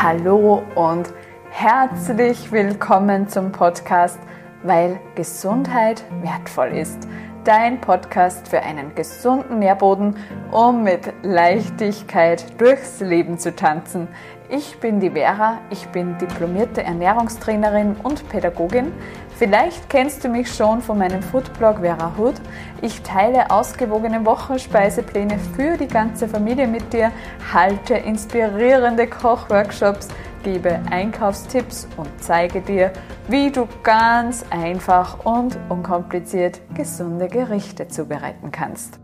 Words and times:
Hallo 0.00 0.62
und 0.76 1.12
herzlich 1.50 2.52
willkommen 2.52 3.26
zum 3.26 3.50
Podcast, 3.50 4.20
weil 4.62 5.00
Gesundheit 5.16 6.04
wertvoll 6.22 6.68
ist. 6.68 7.08
Dein 7.42 7.80
Podcast 7.80 8.46
für 8.46 8.62
einen 8.62 8.94
gesunden 8.94 9.58
Nährboden, 9.58 10.14
um 10.52 10.84
mit 10.84 11.12
Leichtigkeit 11.24 12.44
durchs 12.60 13.00
Leben 13.00 13.40
zu 13.40 13.56
tanzen. 13.56 14.06
Ich 14.48 14.78
bin 14.78 15.00
die 15.00 15.10
Vera, 15.10 15.58
ich 15.68 15.88
bin 15.88 16.16
diplomierte 16.18 16.84
Ernährungstrainerin 16.84 17.96
und 18.00 18.28
Pädagogin. 18.28 18.92
Vielleicht 19.38 19.88
kennst 19.88 20.24
du 20.24 20.28
mich 20.28 20.52
schon 20.52 20.82
von 20.82 20.98
meinem 20.98 21.22
Foodblog 21.22 21.78
Vera 21.78 22.12
Hood. 22.18 22.34
Ich 22.82 23.02
teile 23.02 23.52
ausgewogene 23.52 24.26
Wochenspeisepläne 24.26 25.38
für 25.54 25.76
die 25.76 25.86
ganze 25.86 26.26
Familie 26.26 26.66
mit 26.66 26.92
dir, 26.92 27.12
halte 27.52 27.94
inspirierende 27.94 29.06
Kochworkshops, 29.06 30.08
gebe 30.42 30.80
Einkaufstipps 30.90 31.86
und 31.96 32.08
zeige 32.18 32.60
dir, 32.60 32.92
wie 33.28 33.52
du 33.52 33.68
ganz 33.84 34.44
einfach 34.50 35.24
und 35.24 35.56
unkompliziert 35.68 36.60
gesunde 36.74 37.28
Gerichte 37.28 37.86
zubereiten 37.86 38.50
kannst. 38.50 38.98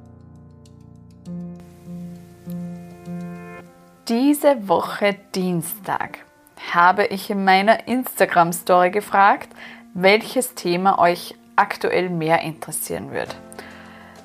Diese 4.08 4.66
Woche 4.66 5.14
Dienstag 5.32 6.18
habe 6.72 7.06
ich 7.06 7.30
in 7.30 7.44
meiner 7.44 7.86
Instagram 7.86 8.52
Story 8.52 8.90
gefragt, 8.90 9.48
welches 9.94 10.54
Thema 10.54 10.98
euch 10.98 11.34
aktuell 11.56 12.10
mehr 12.10 12.42
interessieren 12.42 13.12
wird. 13.12 13.34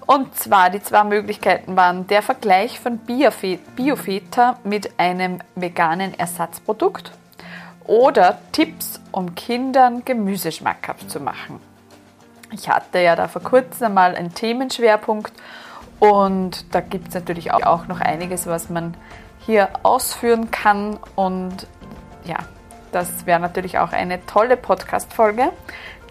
Und 0.06 0.36
zwar 0.36 0.72
die 0.72 0.82
zwei 0.82 1.04
Möglichkeiten 1.04 1.78
waren 1.78 2.08
der 2.08 2.24
Vergleich 2.24 2.80
von 2.80 2.98
Biofeta 2.98 4.58
mit 4.64 5.00
einem 5.00 5.40
veganen 5.54 6.18
Ersatzprodukt 6.18 7.12
oder 7.86 8.40
Tipps, 8.52 9.00
um 9.12 9.36
Kindern 9.36 10.04
Gemüse 10.06 10.52
schmackhaft 10.52 11.12
zu 11.12 11.20
machen. 11.20 11.60
Ich 12.52 12.68
hatte 12.68 13.00
ja 13.00 13.16
da 13.16 13.28
vor 13.28 13.44
kurzem 13.44 13.88
einmal 13.88 14.16
einen 14.16 14.34
Themenschwerpunkt 14.34 15.34
und 16.00 16.74
da 16.74 16.82
gibt 16.82 17.10
es 17.10 17.14
natürlich 17.14 17.52
auch 17.52 17.88
noch 17.88 18.00
einiges, 18.00 18.48
was 18.48 18.70
man 18.70 18.96
hier 19.46 19.70
ausführen 19.84 20.50
kann. 20.50 20.98
Und 21.16 21.68
ja, 22.24 22.38
das 22.92 23.26
wäre 23.26 23.40
natürlich 23.40 23.78
auch 23.78 23.92
eine 23.92 24.26
tolle 24.26 24.58
Podcast-Folge. 24.58 25.52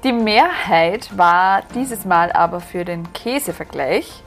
Die 0.05 0.13
Mehrheit 0.13 1.17
war 1.17 1.63
dieses 1.75 2.05
Mal 2.05 2.31
aber 2.33 2.61
für 2.61 2.85
den 2.85 3.13
Käsevergleich. 3.13 4.23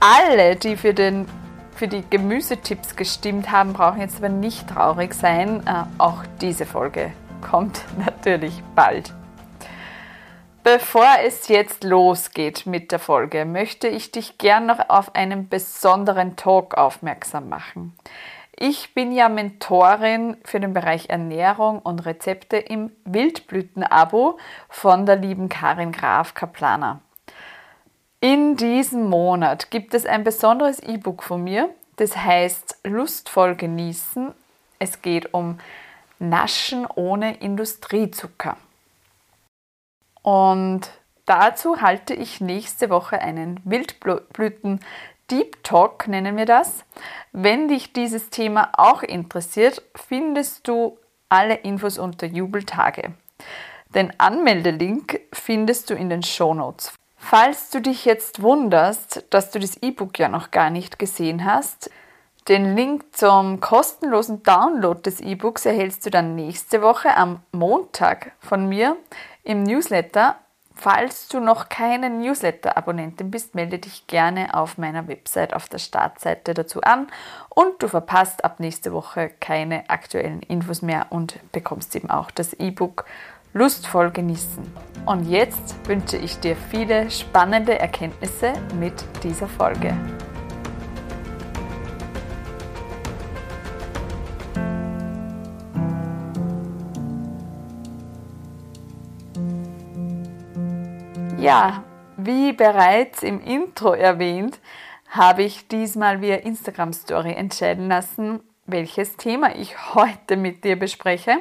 Alle, 0.00 0.56
die 0.56 0.76
für, 0.76 0.92
den, 0.92 1.26
für 1.74 1.88
die 1.88 2.04
Gemüsetipps 2.08 2.94
gestimmt 2.94 3.50
haben, 3.50 3.72
brauchen 3.72 4.00
jetzt 4.00 4.18
aber 4.18 4.28
nicht 4.28 4.68
traurig 4.68 5.14
sein. 5.14 5.66
Äh, 5.66 5.84
auch 5.96 6.22
diese 6.40 6.66
Folge 6.66 7.12
kommt 7.40 7.80
natürlich 8.04 8.62
bald. 8.74 9.14
Bevor 10.62 11.06
es 11.24 11.46
jetzt 11.46 11.84
losgeht 11.84 12.66
mit 12.66 12.90
der 12.90 12.98
Folge, 12.98 13.44
möchte 13.44 13.86
ich 13.86 14.10
dich 14.10 14.36
gern 14.36 14.66
noch 14.66 14.90
auf 14.90 15.14
einen 15.14 15.48
besonderen 15.48 16.34
Talk 16.34 16.74
aufmerksam 16.74 17.48
machen. 17.48 17.96
Ich 18.58 18.94
bin 18.94 19.12
ja 19.12 19.28
Mentorin 19.28 20.38
für 20.42 20.60
den 20.60 20.72
Bereich 20.72 21.10
Ernährung 21.10 21.78
und 21.80 22.06
Rezepte 22.06 22.56
im 22.56 22.90
Wildblüten-Abo 23.04 24.38
von 24.70 25.04
der 25.04 25.16
lieben 25.16 25.50
Karin 25.50 25.92
Graf 25.92 26.32
Kaplaner. 26.32 27.00
In 28.20 28.56
diesem 28.56 29.10
Monat 29.10 29.70
gibt 29.70 29.92
es 29.92 30.06
ein 30.06 30.24
besonderes 30.24 30.80
E-Book 30.80 31.22
von 31.22 31.44
mir, 31.44 31.68
das 31.96 32.16
heißt 32.16 32.78
Lustvoll 32.84 33.56
genießen. 33.56 34.32
Es 34.78 35.02
geht 35.02 35.34
um 35.34 35.60
Naschen 36.18 36.86
ohne 36.86 37.36
Industriezucker. 37.36 38.56
Und 40.22 40.90
dazu 41.26 41.82
halte 41.82 42.14
ich 42.14 42.40
nächste 42.40 42.88
Woche 42.88 43.20
einen 43.20 43.60
Wildblüten 43.64 44.80
Deep 45.30 45.64
Talk, 45.64 46.06
nennen 46.06 46.36
wir 46.36 46.46
das. 46.46 46.84
Wenn 47.32 47.68
dich 47.68 47.92
dieses 47.92 48.30
Thema 48.30 48.70
auch 48.76 49.02
interessiert, 49.02 49.82
findest 49.94 50.68
du 50.68 50.98
alle 51.28 51.54
Infos 51.54 51.98
unter 51.98 52.26
Jubeltage. 52.26 53.14
Den 53.94 54.12
Anmeldelink 54.18 55.20
findest 55.32 55.90
du 55.90 55.94
in 55.94 56.10
den 56.10 56.22
Show 56.22 56.54
Notes. 56.54 56.92
Falls 57.16 57.70
du 57.70 57.80
dich 57.80 58.04
jetzt 58.04 58.40
wunderst, 58.42 59.24
dass 59.30 59.50
du 59.50 59.58
das 59.58 59.82
E-Book 59.82 60.18
ja 60.18 60.28
noch 60.28 60.52
gar 60.52 60.70
nicht 60.70 60.98
gesehen 60.98 61.44
hast, 61.44 61.90
den 62.46 62.76
Link 62.76 63.16
zum 63.16 63.58
kostenlosen 63.58 64.44
Download 64.44 65.00
des 65.02 65.20
E-Books 65.20 65.66
erhältst 65.66 66.06
du 66.06 66.10
dann 66.10 66.36
nächste 66.36 66.80
Woche 66.80 67.16
am 67.16 67.40
Montag 67.50 68.30
von 68.38 68.68
mir 68.68 68.96
im 69.42 69.64
Newsletter. 69.64 70.36
Falls 70.78 71.28
du 71.28 71.40
noch 71.40 71.70
keine 71.70 72.10
Newsletter-Abonnentin 72.10 73.30
bist, 73.30 73.54
melde 73.54 73.78
dich 73.78 74.06
gerne 74.06 74.52
auf 74.52 74.76
meiner 74.76 75.08
Website 75.08 75.54
auf 75.54 75.70
der 75.70 75.78
Startseite 75.78 76.52
dazu 76.52 76.82
an 76.82 77.06
und 77.48 77.82
du 77.82 77.88
verpasst 77.88 78.44
ab 78.44 78.60
nächste 78.60 78.92
Woche 78.92 79.30
keine 79.40 79.88
aktuellen 79.88 80.42
Infos 80.42 80.82
mehr 80.82 81.06
und 81.08 81.40
bekommst 81.50 81.96
eben 81.96 82.10
auch 82.10 82.30
das 82.30 82.52
E-Book 82.52 83.06
lustvoll 83.54 84.10
genießen. 84.10 84.70
Und 85.06 85.30
jetzt 85.30 85.74
wünsche 85.88 86.18
ich 86.18 86.38
dir 86.40 86.54
viele 86.70 87.10
spannende 87.10 87.78
Erkenntnisse 87.78 88.52
mit 88.78 88.92
dieser 89.24 89.48
Folge. 89.48 89.96
Ja, 101.46 101.84
wie 102.16 102.52
bereits 102.52 103.22
im 103.22 103.40
Intro 103.40 103.92
erwähnt, 103.92 104.58
habe 105.10 105.44
ich 105.44 105.68
diesmal 105.68 106.20
via 106.20 106.38
Instagram 106.38 106.92
Story 106.92 107.34
entscheiden 107.34 107.86
lassen, 107.86 108.40
welches 108.64 109.16
Thema 109.16 109.54
ich 109.54 109.94
heute 109.94 110.36
mit 110.36 110.64
dir 110.64 110.76
bespreche. 110.76 111.36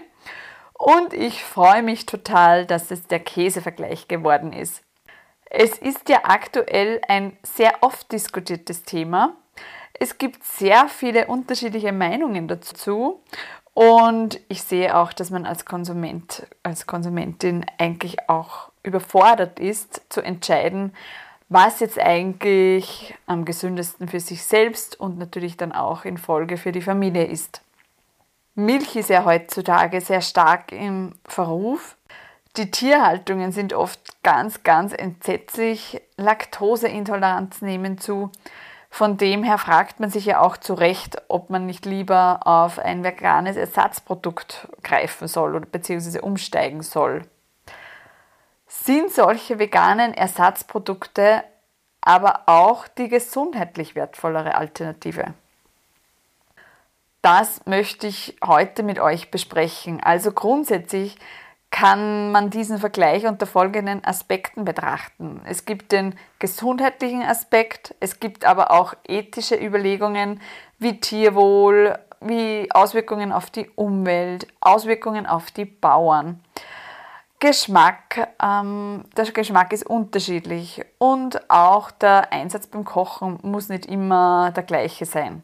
Und 0.73 1.11
ich 1.15 1.43
freue 1.43 1.81
mich 1.81 2.05
total, 2.05 2.67
dass 2.67 2.91
es 2.91 3.07
der 3.07 3.19
Käsevergleich 3.19 4.07
geworden 4.07 4.53
ist. 4.53 4.83
Es 5.49 5.79
ist 5.79 6.07
ja 6.07 6.19
aktuell 6.25 7.01
ein 7.07 7.35
sehr 7.41 7.73
oft 7.81 8.11
diskutiertes 8.11 8.83
Thema. 8.83 9.35
Es 9.93 10.19
gibt 10.19 10.43
sehr 10.43 10.87
viele 10.87 11.25
unterschiedliche 11.25 11.93
Meinungen 11.93 12.47
dazu 12.47 13.23
und 13.73 14.39
ich 14.49 14.61
sehe 14.61 14.95
auch, 14.95 15.13
dass 15.13 15.31
man 15.31 15.47
als 15.47 15.65
Konsument, 15.65 16.45
als 16.61 16.85
Konsumentin 16.85 17.65
eigentlich 17.79 18.29
auch 18.29 18.69
überfordert 18.85 19.59
ist, 19.59 20.01
zu 20.09 20.21
entscheiden, 20.21 20.93
was 21.49 21.79
jetzt 21.79 21.99
eigentlich 21.99 23.15
am 23.27 23.45
gesündesten 23.45 24.07
für 24.07 24.19
sich 24.19 24.43
selbst 24.43 24.99
und 24.99 25.17
natürlich 25.17 25.57
dann 25.57 25.71
auch 25.71 26.05
in 26.05 26.17
Folge 26.17 26.57
für 26.57 26.71
die 26.71 26.81
Familie 26.81 27.25
ist. 27.25 27.61
Milch 28.55 28.95
ist 28.95 29.09
ja 29.09 29.25
heutzutage 29.25 29.99
sehr 30.01 30.21
stark 30.21 30.71
im 30.71 31.13
Verruf. 31.25 31.97
Die 32.57 32.71
Tierhaltungen 32.71 33.51
sind 33.51 33.73
oft 33.73 34.23
ganz, 34.23 34.63
ganz 34.63 34.93
entsetzlich. 34.93 36.01
Laktoseintoleranz 36.15 37.61
nehmen 37.61 37.97
zu. 37.97 38.31
Von 38.89 39.17
dem 39.17 39.43
her 39.43 39.57
fragt 39.57 39.99
man 39.99 40.09
sich 40.09 40.25
ja 40.25 40.39
auch 40.39 40.55
zu 40.55 40.73
Recht, 40.73 41.21
ob 41.27 41.49
man 41.49 41.65
nicht 41.65 41.85
lieber 41.85 42.39
auf 42.45 42.79
ein 42.79 43.03
veganes 43.03 43.57
Ersatzprodukt 43.57 44.69
greifen 44.83 45.27
soll 45.27 45.53
oder 45.53 45.65
beziehungsweise 45.65 46.21
umsteigen 46.21 46.81
soll. 46.81 47.23
Sind 48.83 49.11
solche 49.11 49.57
veganen 49.57 50.13
Ersatzprodukte 50.13 51.43
aber 52.01 52.43
auch 52.45 52.87
die 52.87 53.07
gesundheitlich 53.07 53.95
wertvollere 53.95 54.55
Alternative? 54.55 55.33
Das 57.23 57.65
möchte 57.65 58.05
ich 58.05 58.35
heute 58.45 58.83
mit 58.83 58.99
euch 58.99 59.31
besprechen. 59.31 60.03
Also 60.03 60.31
grundsätzlich 60.31 61.17
kann 61.71 62.31
man 62.31 62.51
diesen 62.51 62.77
Vergleich 62.77 63.25
unter 63.25 63.47
folgenden 63.47 64.05
Aspekten 64.05 64.65
betrachten. 64.65 65.41
Es 65.45 65.65
gibt 65.65 65.91
den 65.91 66.15
gesundheitlichen 66.37 67.23
Aspekt, 67.23 67.95
es 67.99 68.19
gibt 68.19 68.45
aber 68.45 68.69
auch 68.69 68.93
ethische 69.07 69.55
Überlegungen 69.55 70.41
wie 70.77 70.99
Tierwohl, 70.99 71.97
wie 72.21 72.69
Auswirkungen 72.71 73.31
auf 73.31 73.49
die 73.49 73.69
Umwelt, 73.71 74.47
Auswirkungen 74.61 75.25
auf 75.25 75.49
die 75.49 75.65
Bauern. 75.65 76.39
Geschmack, 77.45 78.29
ähm, 78.41 79.03
der 79.15 79.25
Geschmack 79.25 79.71
ist 79.71 79.85
unterschiedlich 79.85 80.83
und 80.97 81.47
auch 81.47 81.91
der 81.91 82.33
Einsatz 82.33 82.65
beim 82.65 82.83
Kochen 82.83 83.37
muss 83.43 83.69
nicht 83.69 83.85
immer 83.85 84.51
der 84.55 84.63
gleiche 84.63 85.05
sein. 85.05 85.43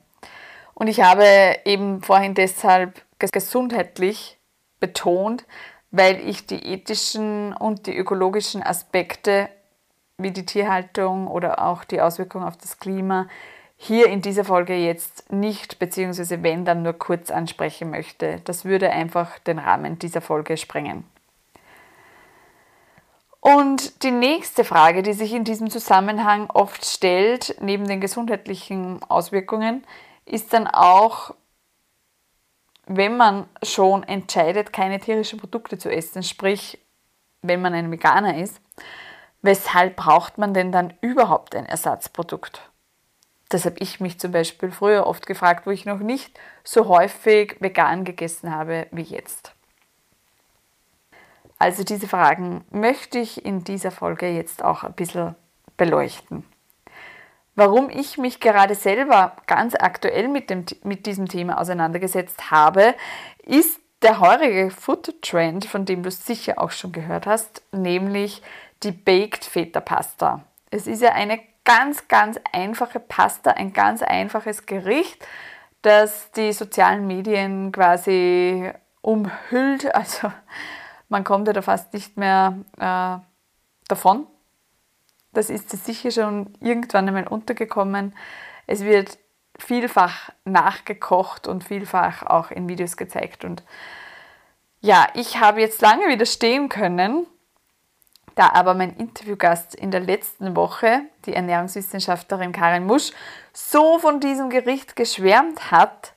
Und 0.73 0.87
ich 0.87 1.03
habe 1.03 1.23
eben 1.63 2.01
vorhin 2.01 2.33
deshalb 2.33 3.05
gesundheitlich 3.19 4.39
betont, 4.79 5.45
weil 5.91 6.27
ich 6.27 6.47
die 6.47 6.73
ethischen 6.73 7.53
und 7.53 7.85
die 7.85 7.95
ökologischen 7.95 8.63
Aspekte 8.63 9.47
wie 10.17 10.31
die 10.31 10.47
Tierhaltung 10.47 11.27
oder 11.27 11.63
auch 11.63 11.83
die 11.83 12.01
Auswirkungen 12.01 12.47
auf 12.47 12.57
das 12.57 12.79
Klima 12.79 13.27
hier 13.77 14.07
in 14.07 14.23
dieser 14.23 14.43
Folge 14.43 14.73
jetzt 14.73 15.31
nicht, 15.31 15.77
beziehungsweise 15.77 16.41
wenn 16.41 16.65
dann 16.65 16.81
nur 16.81 16.93
kurz 16.93 17.29
ansprechen 17.29 17.91
möchte. 17.91 18.41
Das 18.45 18.65
würde 18.65 18.89
einfach 18.89 19.37
den 19.37 19.59
Rahmen 19.59 19.99
dieser 19.99 20.21
Folge 20.21 20.57
sprengen. 20.57 21.10
Und 23.41 24.03
die 24.03 24.11
nächste 24.11 24.63
Frage, 24.63 25.01
die 25.01 25.13
sich 25.13 25.33
in 25.33 25.43
diesem 25.43 25.71
Zusammenhang 25.71 26.51
oft 26.51 26.85
stellt, 26.85 27.55
neben 27.59 27.87
den 27.87 27.99
gesundheitlichen 27.99 29.01
Auswirkungen, 29.03 29.83
ist 30.25 30.53
dann 30.53 30.67
auch, 30.67 31.33
wenn 32.85 33.17
man 33.17 33.49
schon 33.63 34.03
entscheidet, 34.03 34.71
keine 34.71 34.99
tierischen 34.99 35.39
Produkte 35.39 35.79
zu 35.79 35.91
essen, 35.91 36.21
sprich, 36.21 36.77
wenn 37.41 37.63
man 37.63 37.73
ein 37.73 37.89
Veganer 37.89 38.37
ist, 38.37 38.61
weshalb 39.41 39.95
braucht 39.95 40.37
man 40.37 40.53
denn 40.53 40.71
dann 40.71 40.93
überhaupt 41.01 41.55
ein 41.55 41.65
Ersatzprodukt? 41.65 42.69
Das 43.49 43.65
habe 43.65 43.77
ich 43.79 43.99
mich 43.99 44.19
zum 44.19 44.31
Beispiel 44.31 44.71
früher 44.71 45.07
oft 45.07 45.25
gefragt, 45.25 45.65
wo 45.65 45.71
ich 45.71 45.85
noch 45.85 45.99
nicht 45.99 46.39
so 46.63 46.87
häufig 46.87 47.57
vegan 47.59 48.05
gegessen 48.05 48.53
habe 48.53 48.85
wie 48.91 49.01
jetzt. 49.01 49.55
Also 51.61 51.83
diese 51.83 52.07
Fragen 52.07 52.65
möchte 52.71 53.19
ich 53.19 53.45
in 53.45 53.63
dieser 53.63 53.91
Folge 53.91 54.27
jetzt 54.27 54.63
auch 54.63 54.83
ein 54.83 54.93
bisschen 54.93 55.35
beleuchten. 55.77 56.43
Warum 57.53 57.91
ich 57.91 58.17
mich 58.17 58.39
gerade 58.39 58.73
selber 58.73 59.35
ganz 59.45 59.75
aktuell 59.75 60.27
mit, 60.27 60.49
dem, 60.49 60.65
mit 60.83 61.05
diesem 61.05 61.27
Thema 61.27 61.61
auseinandergesetzt 61.61 62.49
habe, 62.49 62.95
ist 63.43 63.79
der 64.01 64.19
heurige 64.19 64.71
Food 64.71 65.21
Trend, 65.21 65.65
von 65.65 65.85
dem 65.85 66.01
du 66.01 66.09
sicher 66.09 66.59
auch 66.59 66.71
schon 66.71 66.93
gehört 66.93 67.27
hast, 67.27 67.61
nämlich 67.71 68.41
die 68.81 68.91
Baked 68.91 69.45
Feta 69.45 69.81
Pasta. 69.81 70.41
Es 70.71 70.87
ist 70.87 71.03
ja 71.03 71.11
eine 71.11 71.39
ganz, 71.63 72.07
ganz 72.07 72.39
einfache 72.53 72.99
Pasta, 72.99 73.51
ein 73.51 73.71
ganz 73.71 74.01
einfaches 74.01 74.65
Gericht, 74.65 75.23
das 75.83 76.31
die 76.31 76.53
sozialen 76.53 77.05
Medien 77.05 77.71
quasi 77.71 78.71
umhüllt. 79.01 79.85
Also 79.93 80.31
man 81.11 81.25
kommt 81.25 81.47
ja 81.47 81.53
da 81.53 81.61
fast 81.61 81.93
nicht 81.93 82.17
mehr 82.17 82.55
äh, 82.77 83.21
davon. 83.89 84.25
Das 85.33 85.49
ist 85.49 85.69
sicher 85.69 86.09
schon 86.09 86.53
irgendwann 86.61 87.07
einmal 87.07 87.27
untergekommen. 87.27 88.15
Es 88.65 88.83
wird 88.85 89.17
vielfach 89.59 90.29
nachgekocht 90.45 91.47
und 91.47 91.65
vielfach 91.65 92.23
auch 92.23 92.49
in 92.49 92.69
Videos 92.69 92.95
gezeigt. 92.95 93.43
Und 93.43 93.63
ja, 94.79 95.07
ich 95.13 95.39
habe 95.39 95.59
jetzt 95.59 95.81
lange 95.81 96.07
widerstehen 96.07 96.69
können, 96.69 97.27
da 98.35 98.51
aber 98.53 98.73
mein 98.73 98.95
Interviewgast 98.95 99.75
in 99.75 99.91
der 99.91 99.99
letzten 99.99 100.55
Woche, 100.55 101.01
die 101.25 101.33
Ernährungswissenschaftlerin 101.33 102.53
Karin 102.53 102.85
Musch, 102.85 103.11
so 103.51 103.99
von 103.99 104.21
diesem 104.21 104.49
Gericht 104.49 104.95
geschwärmt 104.95 105.71
hat, 105.71 106.13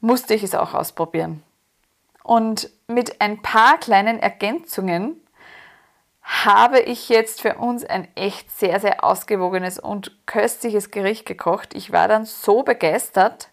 musste 0.00 0.34
ich 0.34 0.42
es 0.42 0.54
auch 0.54 0.74
ausprobieren. 0.74 1.42
Und 2.22 2.70
mit 2.86 3.20
ein 3.20 3.42
paar 3.42 3.78
kleinen 3.78 4.18
Ergänzungen 4.18 5.16
habe 6.22 6.80
ich 6.80 7.08
jetzt 7.08 7.40
für 7.40 7.56
uns 7.56 7.84
ein 7.84 8.06
echt 8.14 8.50
sehr, 8.56 8.78
sehr 8.78 9.02
ausgewogenes 9.02 9.78
und 9.78 10.12
köstliches 10.26 10.90
Gericht 10.90 11.26
gekocht. 11.26 11.74
Ich 11.74 11.92
war 11.92 12.08
dann 12.08 12.24
so 12.24 12.62
begeistert. 12.62 13.48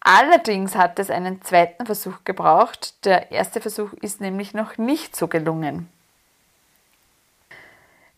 Allerdings 0.00 0.76
hat 0.76 0.98
es 0.98 1.10
einen 1.10 1.42
zweiten 1.42 1.86
Versuch 1.86 2.24
gebraucht. 2.24 3.04
Der 3.04 3.32
erste 3.32 3.60
Versuch 3.60 3.92
ist 3.94 4.20
nämlich 4.20 4.54
noch 4.54 4.76
nicht 4.76 5.16
so 5.16 5.28
gelungen. 5.28 5.88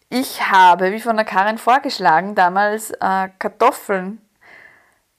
Ich 0.09 0.51
habe, 0.51 0.93
wie 0.93 1.01
von 1.01 1.17
der 1.17 1.25
Karin 1.25 1.59
vorgeschlagen, 1.59 2.35
damals 2.35 2.91
äh, 2.91 3.29
Kartoffeln 3.39 4.21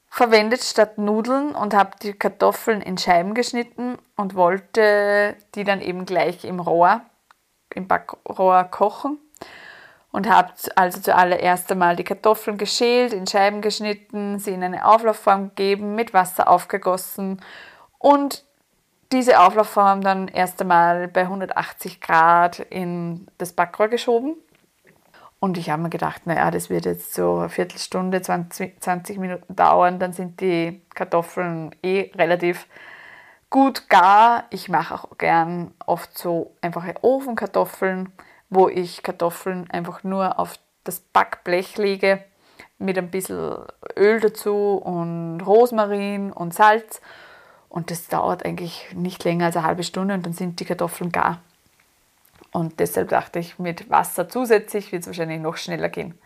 verwendet 0.10 0.64
statt 0.64 0.98
Nudeln 0.98 1.54
und 1.56 1.74
habe 1.74 1.92
die 2.02 2.14
Kartoffeln 2.14 2.82
in 2.82 2.98
Scheiben 2.98 3.34
geschnitten 3.34 3.98
und 4.16 4.36
wollte 4.36 5.36
die 5.56 5.64
dann 5.64 5.82
eben 5.82 6.06
gleich 6.06 6.44
im 6.46 6.60
Rohr, 6.60 7.02
im 7.74 7.88
Backrohr 7.88 8.64
kochen. 8.66 9.20
Und 10.12 10.28
habe 10.28 10.52
also 10.76 11.00
zuallererst 11.02 11.72
einmal 11.72 11.96
die 11.96 12.06
Kartoffeln 12.06 12.58
geschält, 12.58 13.14
in 13.14 13.28
Scheiben 13.28 13.62
geschnitten, 13.62 14.40
sie 14.40 14.52
in 14.52 14.64
eine 14.64 14.86
Auflaufform 14.86 15.50
gegeben, 15.50 15.94
mit 15.94 16.14
Wasser 16.14 16.48
aufgegossen 16.48 17.42
und 18.00 18.44
diese 19.12 19.40
Auflaufform 19.40 20.02
dann 20.02 20.28
erst 20.28 20.62
einmal 20.62 21.08
bei 21.08 21.22
180 21.22 22.02
Grad 22.02 22.60
in 22.60 23.28
das 23.38 23.54
Backrohr 23.54 23.90
geschoben 23.90 24.36
und 25.40 25.58
ich 25.58 25.70
habe 25.70 25.84
mir 25.84 25.90
gedacht, 25.90 26.26
naja, 26.26 26.50
das 26.50 26.70
wird 26.70 26.86
jetzt 26.86 27.14
so 27.14 27.38
eine 27.38 27.50
Viertelstunde, 27.50 28.22
20, 28.22 28.82
20 28.82 29.18
Minuten 29.20 29.56
dauern, 29.56 30.00
dann 30.00 30.14
sind 30.14 30.42
die 30.42 30.82
Kartoffeln 30.94 31.76
eh 31.84 32.12
relativ 32.16 32.68
gut 33.50 33.88
gar. 33.90 34.46
Ich 34.50 34.70
mache 34.70 34.96
auch 34.96 35.18
gern 35.18 35.74
oft 35.86 36.18
so 36.18 36.56
einfache 36.62 36.96
Ofenkartoffeln, 37.02 38.12
wo 38.50 38.68
ich 38.68 39.04
Kartoffeln 39.04 39.70
einfach 39.70 40.04
nur 40.04 40.40
auf 40.40 40.58
das 40.84 41.00
Backblech 41.00 41.78
lege 41.78 42.24
mit 42.80 42.98
ein 42.98 43.12
bisschen 43.12 43.58
Öl 43.96 44.20
dazu 44.20 44.82
und 44.84 45.42
Rosmarin 45.42 46.32
und 46.32 46.54
Salz. 46.54 47.02
Und 47.70 47.92
das 47.92 48.08
dauert 48.08 48.46
eigentlich 48.46 48.88
nicht 48.96 49.24
länger 49.24 49.48
als 49.48 49.58
eine 49.58 49.66
halbe 49.66 49.84
Stunde 49.84 50.14
und 50.14 50.26
dann 50.26 50.34
sind 50.34 50.60
die 50.60 50.66
Kartoffeln 50.66 51.12
gar. 51.12 51.42
Und 52.58 52.80
deshalb 52.80 53.10
dachte 53.10 53.38
ich, 53.38 53.60
mit 53.60 53.88
Wasser 53.92 54.28
zusätzlich 54.30 54.92
wird 54.92 55.04
es 55.04 55.08
wahrscheinlich 55.08 55.40
noch 55.40 55.58
schneller 55.58 55.90
gehen. 55.90 56.18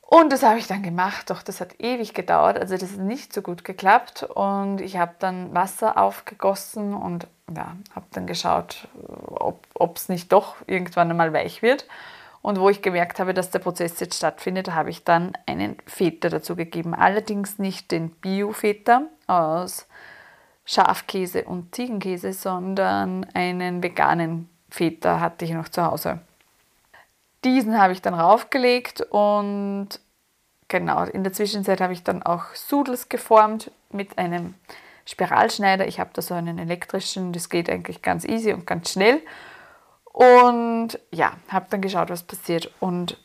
Und 0.00 0.32
das 0.32 0.44
habe 0.44 0.60
ich 0.60 0.68
dann 0.68 0.84
gemacht, 0.84 1.28
doch 1.28 1.42
das 1.42 1.60
hat 1.60 1.80
ewig 1.80 2.14
gedauert, 2.14 2.56
also 2.56 2.74
das 2.76 2.92
ist 2.92 3.00
nicht 3.00 3.32
so 3.32 3.42
gut 3.42 3.64
geklappt. 3.64 4.22
Und 4.22 4.80
ich 4.80 4.96
habe 4.96 5.16
dann 5.18 5.52
Wasser 5.52 5.98
aufgegossen 5.98 6.94
und 6.94 7.26
ja, 7.52 7.74
habe 7.96 8.06
dann 8.12 8.28
geschaut, 8.28 8.86
ob 9.74 9.96
es 9.96 10.08
nicht 10.08 10.30
doch 10.30 10.54
irgendwann 10.68 11.10
einmal 11.10 11.32
weich 11.32 11.62
wird. 11.62 11.88
Und 12.40 12.60
wo 12.60 12.68
ich 12.68 12.80
gemerkt 12.80 13.18
habe, 13.18 13.34
dass 13.34 13.50
der 13.50 13.58
Prozess 13.58 13.98
jetzt 13.98 14.18
stattfindet, 14.18 14.72
habe 14.72 14.90
ich 14.90 15.02
dann 15.02 15.32
einen 15.46 15.78
Feta 15.86 16.28
dazu 16.28 16.54
gegeben. 16.54 16.94
Allerdings 16.94 17.58
nicht 17.58 17.90
den 17.90 18.10
Bio-Feta 18.10 19.02
aus 19.26 19.88
Schafkäse 20.64 21.42
und 21.42 21.74
Ziegenkäse, 21.74 22.32
sondern 22.32 23.26
einen 23.34 23.82
veganen 23.82 24.48
Feta 24.70 25.20
hatte 25.20 25.44
ich 25.44 25.52
noch 25.52 25.68
zu 25.68 25.84
Hause. 25.84 26.20
Diesen 27.44 27.80
habe 27.80 27.92
ich 27.92 28.02
dann 28.02 28.14
raufgelegt 28.14 29.02
und 29.02 29.88
genau, 30.68 31.04
in 31.04 31.22
der 31.22 31.32
Zwischenzeit 31.32 31.80
habe 31.80 31.92
ich 31.92 32.02
dann 32.02 32.22
auch 32.22 32.54
Sudels 32.54 33.08
geformt 33.08 33.70
mit 33.90 34.18
einem 34.18 34.54
Spiralschneider. 35.04 35.86
Ich 35.86 36.00
habe 36.00 36.10
da 36.12 36.22
so 36.22 36.34
einen 36.34 36.58
elektrischen, 36.58 37.32
das 37.32 37.48
geht 37.48 37.70
eigentlich 37.70 38.02
ganz 38.02 38.24
easy 38.24 38.52
und 38.52 38.66
ganz 38.66 38.90
schnell. 38.90 39.22
Und 40.12 40.98
ja, 41.12 41.34
habe 41.48 41.66
dann 41.70 41.82
geschaut, 41.82 42.10
was 42.10 42.24
passiert. 42.24 42.72
Und 42.80 43.16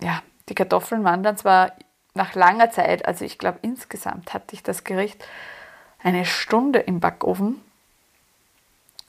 ja, 0.00 0.22
die 0.48 0.54
Kartoffeln 0.54 1.04
waren 1.04 1.22
dann 1.22 1.36
zwar 1.36 1.72
nach 2.14 2.34
langer 2.34 2.70
Zeit, 2.70 3.06
also 3.06 3.24
ich 3.24 3.38
glaube 3.38 3.58
insgesamt 3.62 4.34
hatte 4.34 4.54
ich 4.54 4.62
das 4.62 4.84
Gericht 4.84 5.24
eine 6.02 6.24
Stunde 6.24 6.80
im 6.80 7.00
Backofen 7.00 7.62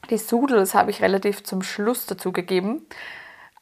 die 0.10 0.18
Sudels 0.18 0.74
habe 0.74 0.92
ich 0.92 1.02
relativ 1.02 1.44
zum 1.44 1.62
Schluss 1.62 2.06
dazugegeben, 2.06 2.86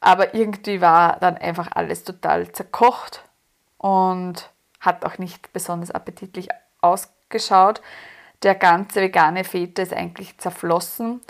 aber 0.00 0.34
irgendwie 0.34 0.80
war 0.80 1.18
dann 1.20 1.36
einfach 1.36 1.68
alles 1.72 2.04
total 2.04 2.50
zerkocht 2.52 3.22
und 3.78 4.50
hat 4.80 5.04
auch 5.04 5.18
nicht 5.18 5.52
besonders 5.52 5.92
appetitlich 5.92 6.48
ausgeschaut. 6.80 7.80
Der 8.42 8.56
ganze 8.56 9.00
vegane 9.00 9.44
Feta 9.44 9.82
ist 9.82 9.92
eigentlich 9.92 10.36
zerflossen. 10.38 11.20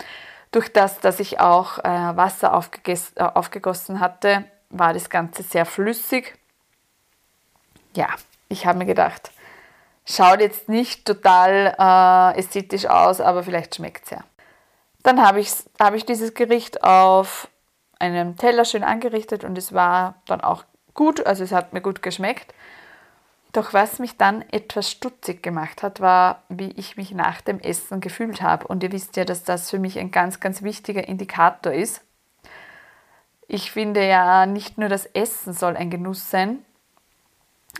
Durch 0.51 0.73
das, 0.73 0.99
dass 0.99 1.19
ich 1.19 1.39
auch 1.39 1.79
äh, 1.79 1.83
Wasser 2.15 2.59
äh, 2.85 3.21
aufgegossen 3.21 3.99
hatte, 3.99 4.45
war 4.69 4.93
das 4.93 5.09
Ganze 5.09 5.43
sehr 5.43 5.65
flüssig. 5.65 6.35
Ja, 7.95 8.07
ich 8.49 8.65
habe 8.65 8.79
mir 8.79 8.85
gedacht, 8.85 9.31
schaut 10.05 10.39
jetzt 10.39 10.67
nicht 10.69 11.05
total 11.05 11.75
äh, 11.77 12.39
ästhetisch 12.39 12.87
aus, 12.87 13.21
aber 13.21 13.43
vielleicht 13.43 13.75
schmeckt 13.75 14.05
es 14.05 14.11
ja. 14.11 14.23
Dann 15.03 15.21
habe 15.21 15.41
ich, 15.41 15.51
hab 15.79 15.93
ich 15.93 16.05
dieses 16.05 16.33
Gericht 16.33 16.83
auf 16.83 17.49
einem 17.99 18.37
Teller 18.37 18.65
schön 18.65 18.83
angerichtet 18.83 19.43
und 19.43 19.57
es 19.57 19.73
war 19.73 20.15
dann 20.25 20.41
auch 20.41 20.63
gut, 20.93 21.25
also 21.25 21.43
es 21.43 21.51
hat 21.51 21.73
mir 21.73 21.81
gut 21.81 22.01
geschmeckt. 22.01 22.53
Doch 23.51 23.71
was 23.71 23.99
mich 23.99 24.17
dann 24.17 24.43
etwas 24.49 24.89
stutzig 24.89 25.43
gemacht 25.43 25.83
hat, 25.83 25.99
war, 25.99 26.41
wie 26.49 26.71
ich 26.71 26.97
mich 26.97 27.11
nach 27.11 27.39
dem 27.41 27.59
Essen 27.59 28.01
gefühlt 28.01 28.41
habe. 28.41 28.67
Und 28.67 28.81
ihr 28.81 28.91
wisst 28.91 29.15
ja, 29.15 29.25
dass 29.25 29.43
das 29.43 29.69
für 29.69 29.77
mich 29.77 29.99
ein 29.99 30.09
ganz, 30.09 30.39
ganz 30.39 30.63
wichtiger 30.63 31.07
Indikator 31.07 31.71
ist. 31.71 32.01
Ich 33.47 33.71
finde 33.71 34.07
ja, 34.07 34.47
nicht 34.47 34.79
nur 34.79 34.89
das 34.89 35.05
Essen 35.05 35.53
soll 35.53 35.77
ein 35.77 35.91
Genuss 35.91 36.31
sein 36.31 36.65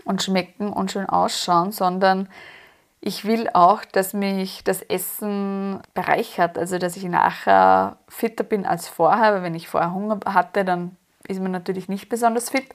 und 0.05 0.21
schmecken 0.21 0.71
und 0.71 0.91
schön 0.91 1.07
ausschauen, 1.07 1.71
sondern 1.71 2.29
ich 3.05 3.25
will 3.25 3.49
auch, 3.51 3.83
dass 3.83 4.13
mich 4.13 4.63
das 4.63 4.81
Essen 4.81 5.81
bereichert, 5.93 6.57
also 6.57 6.77
dass 6.77 6.95
ich 6.95 7.03
nachher 7.03 7.97
fitter 8.07 8.45
bin 8.45 8.65
als 8.65 8.87
vorher, 8.87 9.33
weil 9.33 9.43
wenn 9.43 9.55
ich 9.55 9.67
vorher 9.67 9.93
Hunger 9.93 10.21
hatte, 10.25 10.63
dann 10.63 10.95
ist 11.27 11.41
man 11.41 11.51
natürlich 11.51 11.89
nicht 11.89 12.07
besonders 12.07 12.49
fit. 12.49 12.69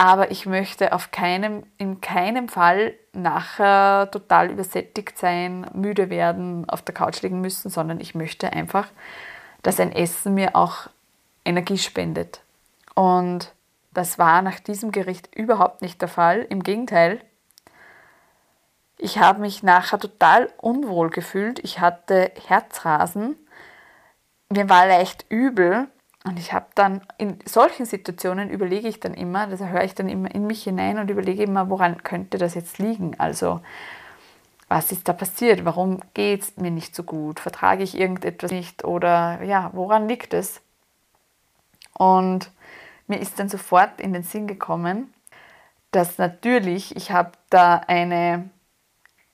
aber 0.00 0.30
ich 0.30 0.46
möchte 0.46 0.92
auf 0.92 1.10
keinem, 1.10 1.64
in 1.76 2.00
keinem 2.00 2.48
Fall 2.48 2.94
nachher 3.12 4.08
total 4.12 4.48
übersättigt 4.48 5.18
sein, 5.18 5.66
müde 5.72 6.08
werden, 6.08 6.68
auf 6.68 6.82
der 6.82 6.94
Couch 6.94 7.20
liegen 7.22 7.40
müssen, 7.40 7.68
sondern 7.68 8.00
ich 8.00 8.14
möchte 8.14 8.52
einfach, 8.52 8.86
dass 9.62 9.80
ein 9.80 9.90
Essen 9.90 10.34
mir 10.34 10.54
auch 10.54 10.88
Energie 11.44 11.78
spendet. 11.78 12.42
Und 12.94 13.52
das 13.92 14.20
war 14.20 14.40
nach 14.42 14.60
diesem 14.60 14.92
Gericht 14.92 15.34
überhaupt 15.34 15.82
nicht 15.82 16.00
der 16.00 16.08
Fall. 16.08 16.46
Im 16.48 16.62
Gegenteil, 16.62 17.20
ich 18.98 19.18
habe 19.18 19.40
mich 19.40 19.62
nachher 19.62 19.98
total 19.98 20.50
unwohl 20.58 21.10
gefühlt. 21.10 21.60
Ich 21.60 21.78
hatte 21.78 22.32
Herzrasen. 22.46 23.36
Mir 24.50 24.68
war 24.68 24.86
leicht 24.86 25.24
übel 25.28 25.88
und 26.24 26.38
ich 26.38 26.52
habe 26.52 26.66
dann 26.74 27.02
in 27.16 27.38
solchen 27.44 27.86
Situationen 27.86 28.50
überlege 28.50 28.88
ich 28.88 28.98
dann 28.98 29.14
immer, 29.14 29.46
das 29.46 29.60
höre 29.60 29.84
ich 29.84 29.94
dann 29.94 30.08
immer 30.08 30.34
in 30.34 30.46
mich 30.46 30.64
hinein 30.64 30.98
und 30.98 31.10
überlege 31.10 31.44
immer, 31.44 31.70
woran 31.70 32.02
könnte 32.02 32.38
das 32.38 32.54
jetzt 32.54 32.78
liegen? 32.78 33.18
Also, 33.18 33.60
was 34.68 34.90
ist 34.90 35.08
da 35.08 35.12
passiert? 35.12 35.64
Warum 35.64 36.00
geht 36.12 36.42
es 36.42 36.56
mir 36.56 36.70
nicht 36.70 36.94
so 36.94 37.04
gut? 37.04 37.40
Vertrage 37.40 37.84
ich 37.84 37.96
irgendetwas 37.98 38.50
nicht? 38.50 38.84
Oder 38.84 39.42
ja, 39.42 39.70
woran 39.74 40.08
liegt 40.08 40.34
es? 40.34 40.60
Und 41.94 42.50
mir 43.06 43.20
ist 43.20 43.38
dann 43.38 43.48
sofort 43.48 44.00
in 44.00 44.12
den 44.12 44.22
Sinn 44.22 44.46
gekommen, 44.46 45.14
dass 45.92 46.18
natürlich, 46.18 46.96
ich 46.96 47.12
habe 47.12 47.32
da 47.48 47.76
eine 47.86 48.50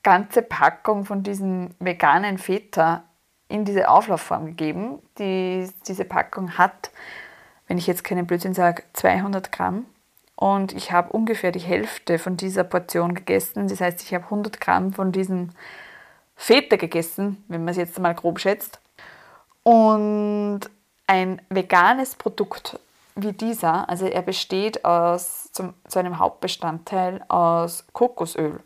ganze 0.05 0.43
Packung 0.43 1.03
von 1.03 1.23
diesem 1.23 1.71
veganen 1.79 2.37
Feta 2.37 3.03
in 3.49 3.65
diese 3.65 3.89
Auflaufform 3.89 4.45
gegeben. 4.45 4.99
Die, 5.17 5.67
diese 5.87 6.05
Packung 6.05 6.57
hat, 6.59 6.91
wenn 7.67 7.79
ich 7.79 7.87
jetzt 7.87 8.03
keinen 8.03 8.27
Blödsinn 8.27 8.53
sage, 8.53 8.83
200 8.93 9.51
Gramm. 9.51 9.87
Und 10.35 10.73
ich 10.73 10.91
habe 10.91 11.11
ungefähr 11.11 11.51
die 11.51 11.59
Hälfte 11.59 12.19
von 12.19 12.37
dieser 12.37 12.63
Portion 12.63 13.15
gegessen. 13.15 13.67
Das 13.67 13.81
heißt, 13.81 14.03
ich 14.03 14.13
habe 14.13 14.25
100 14.25 14.61
Gramm 14.61 14.93
von 14.93 15.11
diesem 15.11 15.49
Feta 16.35 16.75
gegessen, 16.75 17.43
wenn 17.47 17.61
man 17.61 17.71
es 17.71 17.77
jetzt 17.77 17.97
mal 17.97 18.13
grob 18.13 18.39
schätzt. 18.39 18.79
Und 19.63 20.61
ein 21.07 21.41
veganes 21.49 22.13
Produkt 22.15 22.79
wie 23.15 23.31
dieser, 23.31 23.89
also 23.89 24.05
er 24.05 24.21
besteht 24.21 24.85
aus, 24.85 25.49
zum, 25.51 25.73
zu 25.87 25.97
einem 25.97 26.19
Hauptbestandteil 26.19 27.23
aus 27.27 27.85
Kokosöl. 27.93 28.59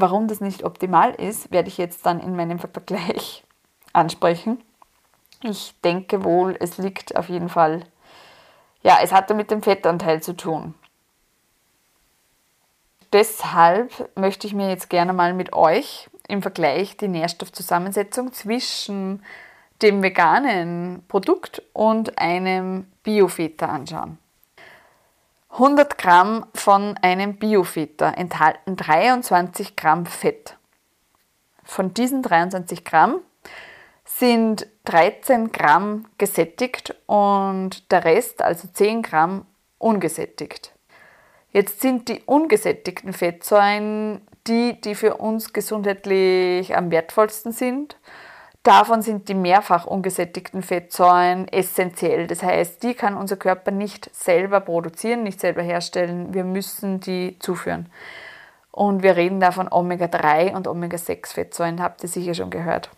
Warum 0.00 0.28
das 0.28 0.40
nicht 0.40 0.64
optimal 0.64 1.12
ist, 1.14 1.50
werde 1.50 1.68
ich 1.68 1.76
jetzt 1.76 2.06
dann 2.06 2.20
in 2.20 2.36
meinem 2.36 2.58
Vergleich 2.58 3.44
ansprechen. 3.92 4.62
Ich 5.42 5.74
denke 5.82 6.24
wohl, 6.24 6.56
es 6.60 6.78
liegt 6.78 7.16
auf 7.16 7.28
jeden 7.28 7.48
Fall, 7.48 7.84
ja, 8.82 8.98
es 9.02 9.12
hatte 9.12 9.34
mit 9.34 9.50
dem 9.50 9.62
Fettanteil 9.62 10.22
zu 10.22 10.36
tun. 10.36 10.74
Deshalb 13.12 14.10
möchte 14.16 14.46
ich 14.46 14.54
mir 14.54 14.68
jetzt 14.68 14.90
gerne 14.90 15.12
mal 15.12 15.32
mit 15.32 15.52
euch 15.52 16.10
im 16.28 16.42
Vergleich 16.42 16.96
die 16.96 17.08
Nährstoffzusammensetzung 17.08 18.32
zwischen 18.32 19.24
dem 19.80 20.02
veganen 20.02 21.02
Produkt 21.08 21.62
und 21.72 22.18
einem 22.18 22.86
Biofeta 23.02 23.66
anschauen. 23.66 24.18
100 25.50 25.98
Gramm 25.98 26.46
von 26.54 26.96
einem 27.02 27.36
Biofeta 27.36 28.10
enthalten 28.10 28.76
23 28.76 29.76
Gramm 29.76 30.06
Fett. 30.06 30.56
Von 31.64 31.94
diesen 31.94 32.22
23 32.22 32.84
Gramm 32.84 33.20
sind 34.04 34.66
13 34.84 35.50
Gramm 35.52 36.06
gesättigt 36.18 36.94
und 37.06 37.90
der 37.90 38.04
Rest, 38.04 38.42
also 38.42 38.68
10 38.72 39.02
Gramm, 39.02 39.46
ungesättigt. 39.78 40.72
Jetzt 41.50 41.80
sind 41.80 42.08
die 42.08 42.22
ungesättigten 42.24 43.12
Fettsäuren 43.12 44.20
die, 44.46 44.80
die 44.80 44.94
für 44.94 45.16
uns 45.16 45.52
gesundheitlich 45.52 46.76
am 46.76 46.90
wertvollsten 46.90 47.52
sind 47.52 47.96
Davon 48.62 49.02
sind 49.02 49.28
die 49.28 49.34
mehrfach 49.34 49.86
ungesättigten 49.86 50.62
Fettsäuren 50.62 51.48
essentiell. 51.48 52.26
Das 52.26 52.42
heißt, 52.42 52.82
die 52.82 52.94
kann 52.94 53.16
unser 53.16 53.36
Körper 53.36 53.70
nicht 53.70 54.14
selber 54.14 54.60
produzieren, 54.60 55.22
nicht 55.22 55.40
selber 55.40 55.62
herstellen. 55.62 56.34
Wir 56.34 56.44
müssen 56.44 57.00
die 57.00 57.38
zuführen. 57.38 57.88
Und 58.70 59.02
wir 59.02 59.16
reden 59.16 59.40
da 59.40 59.52
von 59.52 59.68
Omega-3 59.68 60.54
und 60.54 60.68
Omega-6-Fettsäuren, 60.68 61.82
habt 61.82 62.02
ihr 62.02 62.08
sicher 62.08 62.34
schon 62.34 62.50
gehört. 62.50 62.90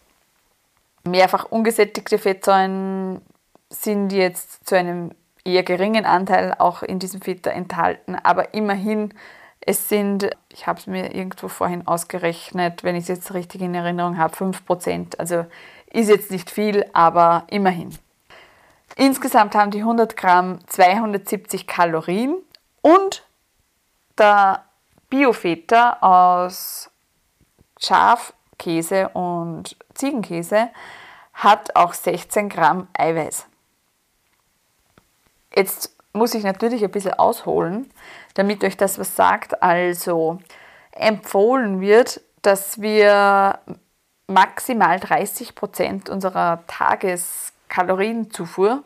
Mehrfach 1.05 1.47
ungesättigte 1.47 2.19
Fettsäuren 2.19 3.23
sind 3.71 4.12
jetzt 4.12 4.69
zu 4.69 4.76
einem 4.76 5.12
eher 5.45 5.62
geringen 5.62 6.05
Anteil 6.05 6.55
auch 6.59 6.83
in 6.83 6.99
diesem 6.99 7.23
Feta 7.23 7.50
enthalten, 7.50 8.14
aber 8.14 8.52
immerhin 8.55 9.14
es 9.61 9.88
sind, 9.88 10.31
ich 10.52 10.67
habe 10.67 10.79
es 10.79 10.87
mir 10.87 11.14
irgendwo 11.14 11.49
vorhin 11.49 11.87
ausgerechnet, 11.87 12.83
wenn 12.83 12.97
ich 12.97 13.02
es 13.02 13.09
jetzt 13.09 13.35
richtig 13.35 13.61
in 13.61 13.75
Erinnerung 13.75 14.17
habe, 14.17 14.35
5%. 14.35 15.19
Also 15.19 15.47
ist 15.90 16.09
jetzt 16.09 16.31
nicht 16.31 16.50
viel, 16.50 16.85
aber 16.93 17.45
immerhin. 17.49 17.97
Insgesamt 18.97 19.55
haben 19.55 19.71
die 19.71 19.81
100 19.81 20.17
Gramm 20.17 20.59
270 20.67 21.67
Kalorien 21.67 22.37
und 22.83 23.25
der 24.19 24.64
Biofeta 25.09 25.99
aus 26.00 26.90
Schafkäse 27.79 29.09
und 29.11 29.76
Ziegenkäse 29.95 30.71
hat 31.35 31.75
auch 31.76 31.95
16 31.95 32.49
Gramm 32.49 32.88
Eiweiß. 32.93 33.47
Jetzt 35.55 35.97
muss 36.12 36.35
ich 36.35 36.45
natürlich 36.45 36.85
ein 36.85 36.90
bisschen 36.90 37.14
ausholen, 37.14 37.90
damit 38.34 38.62
euch 38.64 38.76
das 38.76 38.99
was 38.99 39.16
sagt. 39.16 39.62
Also 39.62 40.40
empfohlen 40.92 41.80
wird, 41.80 42.20
dass 42.42 42.80
wir 42.80 43.58
maximal 44.26 45.00
30 45.00 45.54
Prozent 45.54 46.08
unserer 46.08 46.64
Tageskalorienzufuhr 46.66 48.84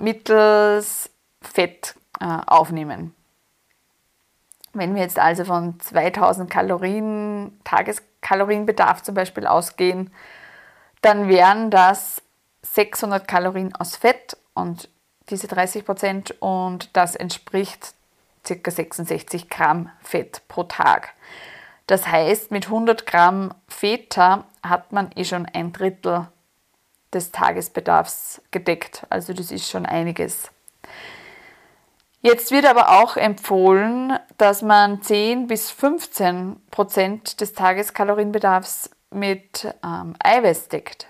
mittels 0.00 1.10
Fett 1.40 1.94
äh, 2.20 2.38
aufnehmen. 2.46 3.14
Wenn 4.72 4.94
wir 4.94 5.02
jetzt 5.02 5.18
also 5.18 5.44
von 5.44 5.78
2000 5.80 6.48
Kalorien, 6.48 7.60
Tageskalorienbedarf 7.64 9.02
zum 9.02 9.14
Beispiel 9.14 9.46
ausgehen, 9.46 10.10
dann 11.02 11.28
wären 11.28 11.70
das 11.70 12.22
600 12.62 13.26
Kalorien 13.26 13.74
aus 13.74 13.96
Fett 13.96 14.36
und 14.54 14.88
diese 15.28 15.48
30 15.48 15.84
Prozent 15.84 16.34
und 16.40 16.96
das 16.96 17.16
entspricht 17.16 17.94
ca. 18.46 18.70
66 18.70 19.48
Gramm 19.48 19.90
Fett 20.00 20.42
pro 20.48 20.64
Tag. 20.64 21.14
Das 21.86 22.06
heißt, 22.06 22.50
mit 22.50 22.66
100 22.66 23.06
Gramm 23.06 23.54
Feta 23.68 24.44
hat 24.62 24.92
man 24.92 25.10
eh 25.16 25.24
schon 25.24 25.46
ein 25.46 25.72
Drittel 25.72 26.28
des 27.12 27.32
Tagesbedarfs 27.32 28.40
gedeckt. 28.50 29.06
Also 29.10 29.32
das 29.32 29.50
ist 29.50 29.68
schon 29.68 29.86
einiges. 29.86 30.50
Jetzt 32.20 32.52
wird 32.52 32.66
aber 32.66 33.02
auch 33.02 33.16
empfohlen, 33.16 34.16
dass 34.38 34.62
man 34.62 35.02
10 35.02 35.48
bis 35.48 35.70
15 35.70 36.56
Prozent 36.70 37.40
des 37.40 37.52
Tageskalorienbedarfs 37.52 38.90
mit 39.10 39.74
ähm, 39.84 40.14
Eiweiß 40.22 40.68
deckt. 40.68 41.08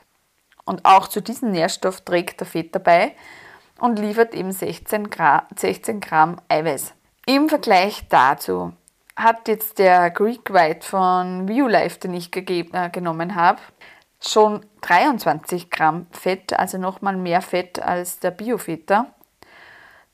Und 0.64 0.84
auch 0.84 1.08
zu 1.08 1.20
diesem 1.20 1.50
Nährstoff 1.50 2.00
trägt 2.00 2.40
der 2.40 2.46
Fett 2.46 2.74
dabei 2.74 3.14
und 3.78 3.98
liefert 3.98 4.34
eben 4.34 4.52
16 4.52 5.10
Gramm, 5.10 5.42
16 5.54 6.00
Gramm 6.00 6.40
Eiweiß. 6.48 6.94
Im 7.26 7.48
Vergleich 7.48 8.08
dazu 8.08 8.72
hat 9.14 9.46
jetzt 9.46 9.78
der 9.78 10.10
Greek 10.10 10.52
White 10.52 10.84
von 10.84 11.48
ViewLife, 11.48 12.00
den 12.00 12.14
ich 12.14 12.32
gegeben, 12.32 12.74
äh, 12.74 12.90
genommen 12.90 13.36
habe, 13.36 13.60
schon 14.20 14.66
23 14.80 15.70
Gramm 15.70 16.06
Fett, 16.10 16.52
also 16.58 16.78
nochmal 16.78 17.16
mehr 17.16 17.40
Fett 17.40 17.80
als 17.80 18.18
der 18.18 18.32
Biofetter. 18.32 19.06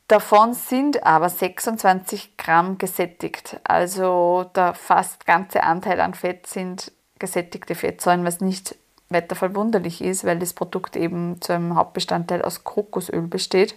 Davon 0.06 0.52
sind 0.52 1.04
aber 1.04 1.30
26 1.30 2.36
Gramm 2.36 2.76
gesättigt, 2.76 3.58
also 3.64 4.50
der 4.54 4.74
fast 4.74 5.24
ganze 5.24 5.62
Anteil 5.62 6.00
an 6.00 6.12
Fett 6.12 6.46
sind 6.46 6.92
gesättigte 7.18 7.74
Fettsäuren, 7.74 8.24
was 8.26 8.40
nicht 8.40 8.76
weiter 9.08 9.34
verwunderlich 9.34 10.02
ist, 10.02 10.24
weil 10.24 10.38
das 10.38 10.52
Produkt 10.52 10.94
eben 10.94 11.40
zu 11.40 11.54
einem 11.54 11.74
Hauptbestandteil 11.74 12.42
aus 12.42 12.64
Kokosöl 12.64 13.22
besteht. 13.22 13.74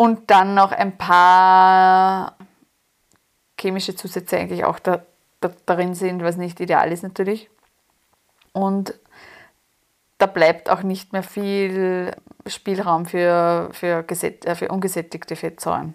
Und 0.00 0.30
dann 0.30 0.54
noch 0.54 0.70
ein 0.70 0.96
paar 0.96 2.36
chemische 3.58 3.96
Zusätze 3.96 4.38
eigentlich 4.38 4.64
auch 4.64 4.78
da, 4.78 5.02
da, 5.40 5.50
darin 5.66 5.96
sind, 5.96 6.22
was 6.22 6.36
nicht 6.36 6.60
ideal 6.60 6.92
ist 6.92 7.02
natürlich. 7.02 7.50
Und 8.52 8.94
da 10.18 10.26
bleibt 10.26 10.70
auch 10.70 10.84
nicht 10.84 11.12
mehr 11.12 11.24
viel 11.24 12.14
Spielraum 12.46 13.06
für, 13.06 13.70
für, 13.72 14.04
äh, 14.08 14.54
für 14.54 14.68
ungesättigte 14.68 15.34
Fettsäuren. 15.34 15.94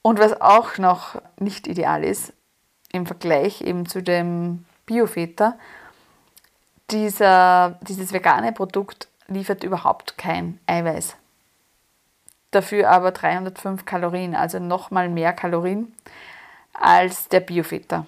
Und 0.00 0.18
was 0.18 0.40
auch 0.40 0.78
noch 0.78 1.20
nicht 1.38 1.66
ideal 1.66 2.04
ist, 2.04 2.32
im 2.90 3.04
Vergleich 3.04 3.60
eben 3.60 3.84
zu 3.84 4.02
dem 4.02 4.64
Biofeta, 4.86 5.58
dieses 6.90 7.20
vegane 7.20 8.52
Produkt 8.52 9.08
liefert 9.28 9.62
überhaupt 9.62 10.16
kein 10.16 10.58
Eiweiß. 10.66 11.18
Dafür 12.54 12.90
aber 12.90 13.10
305 13.10 13.84
Kalorien, 13.84 14.34
also 14.34 14.58
nochmal 14.58 15.08
mehr 15.08 15.32
Kalorien 15.32 15.94
als 16.72 17.28
der 17.28 17.40
Biofetter. 17.40 18.06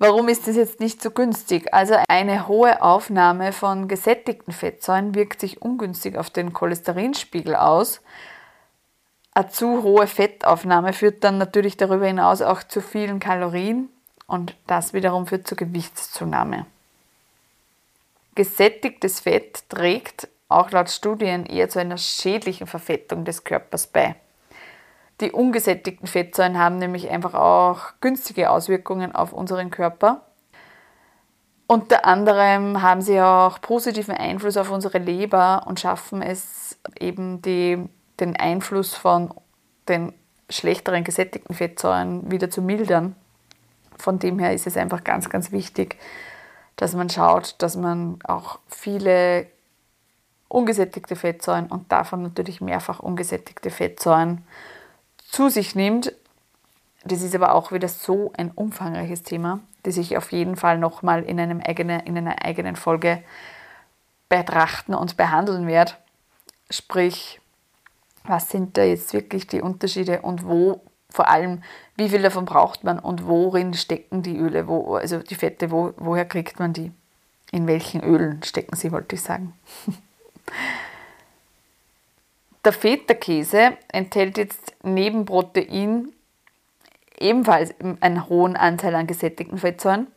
Warum 0.00 0.28
ist 0.28 0.46
das 0.46 0.54
jetzt 0.54 0.78
nicht 0.78 1.02
so 1.02 1.10
günstig? 1.10 1.74
Also 1.74 1.96
eine 2.08 2.46
hohe 2.46 2.82
Aufnahme 2.82 3.52
von 3.52 3.88
gesättigten 3.88 4.52
Fettsäuren 4.52 5.14
wirkt 5.14 5.40
sich 5.40 5.60
ungünstig 5.60 6.16
auf 6.16 6.30
den 6.30 6.52
Cholesterinspiegel 6.52 7.56
aus. 7.56 8.00
Eine 9.34 9.48
zu 9.48 9.82
hohe 9.82 10.06
Fettaufnahme 10.06 10.92
führt 10.92 11.24
dann 11.24 11.38
natürlich 11.38 11.76
darüber 11.76 12.06
hinaus 12.06 12.42
auch 12.42 12.62
zu 12.62 12.80
vielen 12.80 13.18
Kalorien 13.18 13.88
und 14.28 14.54
das 14.68 14.92
wiederum 14.92 15.26
führt 15.26 15.48
zur 15.48 15.58
Gewichtszunahme. 15.58 16.66
Gesättigtes 18.36 19.18
Fett 19.18 19.68
trägt 19.68 20.28
auch 20.48 20.70
laut 20.70 20.90
Studien 20.90 21.46
eher 21.46 21.68
zu 21.68 21.78
einer 21.78 21.98
schädlichen 21.98 22.66
Verfettung 22.66 23.24
des 23.24 23.44
Körpers 23.44 23.86
bei. 23.86 24.16
Die 25.20 25.32
ungesättigten 25.32 26.06
Fettsäuren 26.06 26.58
haben 26.58 26.78
nämlich 26.78 27.10
einfach 27.10 27.34
auch 27.34 27.92
günstige 28.00 28.50
Auswirkungen 28.50 29.14
auf 29.14 29.32
unseren 29.32 29.70
Körper. 29.70 30.22
Unter 31.66 32.06
anderem 32.06 32.80
haben 32.82 33.02
sie 33.02 33.20
auch 33.20 33.60
positiven 33.60 34.14
Einfluss 34.14 34.56
auf 34.56 34.70
unsere 34.70 34.98
Leber 34.98 35.64
und 35.66 35.80
schaffen 35.80 36.22
es 36.22 36.78
eben 36.98 37.42
die, 37.42 37.78
den 38.20 38.36
Einfluss 38.36 38.94
von 38.94 39.34
den 39.88 40.14
schlechteren 40.48 41.04
gesättigten 41.04 41.54
Fettsäuren 41.54 42.30
wieder 42.30 42.48
zu 42.48 42.62
mildern. 42.62 43.16
Von 43.98 44.18
dem 44.18 44.38
her 44.38 44.54
ist 44.54 44.66
es 44.66 44.76
einfach 44.76 45.04
ganz, 45.04 45.28
ganz 45.28 45.52
wichtig, 45.52 45.98
dass 46.76 46.94
man 46.94 47.10
schaut, 47.10 47.56
dass 47.58 47.76
man 47.76 48.20
auch 48.24 48.60
viele 48.68 49.46
ungesättigte 50.48 51.16
Fettsäuren 51.16 51.66
und 51.66 51.92
davon 51.92 52.22
natürlich 52.22 52.60
mehrfach 52.60 53.00
ungesättigte 53.00 53.70
Fettsäuren 53.70 54.44
zu 55.18 55.48
sich 55.48 55.74
nimmt. 55.74 56.12
Das 57.04 57.22
ist 57.22 57.34
aber 57.34 57.54
auch 57.54 57.70
wieder 57.72 57.88
so 57.88 58.32
ein 58.36 58.50
umfangreiches 58.50 59.22
Thema, 59.22 59.60
das 59.82 59.96
ich 59.96 60.16
auf 60.16 60.32
jeden 60.32 60.56
Fall 60.56 60.78
nochmal 60.78 61.22
in, 61.22 61.38
in 61.38 62.18
einer 62.18 62.44
eigenen 62.44 62.76
Folge 62.76 63.22
betrachten 64.28 64.94
und 64.94 65.16
behandeln 65.16 65.66
werde. 65.66 65.92
Sprich, 66.70 67.40
was 68.24 68.50
sind 68.50 68.76
da 68.76 68.82
jetzt 68.82 69.12
wirklich 69.12 69.46
die 69.46 69.62
Unterschiede 69.62 70.22
und 70.22 70.44
wo 70.46 70.80
vor 71.10 71.28
allem, 71.28 71.62
wie 71.96 72.10
viel 72.10 72.22
davon 72.22 72.44
braucht 72.44 72.84
man 72.84 72.98
und 72.98 73.26
worin 73.26 73.72
stecken 73.72 74.22
die 74.22 74.36
Öle, 74.36 74.68
wo, 74.68 74.96
also 74.96 75.18
die 75.18 75.34
Fette, 75.34 75.70
wo, 75.70 75.94
woher 75.96 76.26
kriegt 76.26 76.58
man 76.58 76.74
die? 76.74 76.92
In 77.50 77.66
welchen 77.66 78.02
Ölen 78.02 78.42
stecken 78.42 78.76
sie, 78.76 78.92
wollte 78.92 79.16
ich 79.16 79.22
sagen. 79.22 79.54
Der 82.64 82.72
Feta-Käse 82.72 83.76
enthält 83.88 84.36
jetzt 84.36 84.74
neben 84.82 85.24
Protein 85.24 86.12
ebenfalls 87.18 87.74
einen 88.00 88.28
hohen 88.28 88.56
Anteil 88.56 88.94
an 88.94 89.06
gesättigten 89.06 89.58
Fettsäuren. 89.58 90.08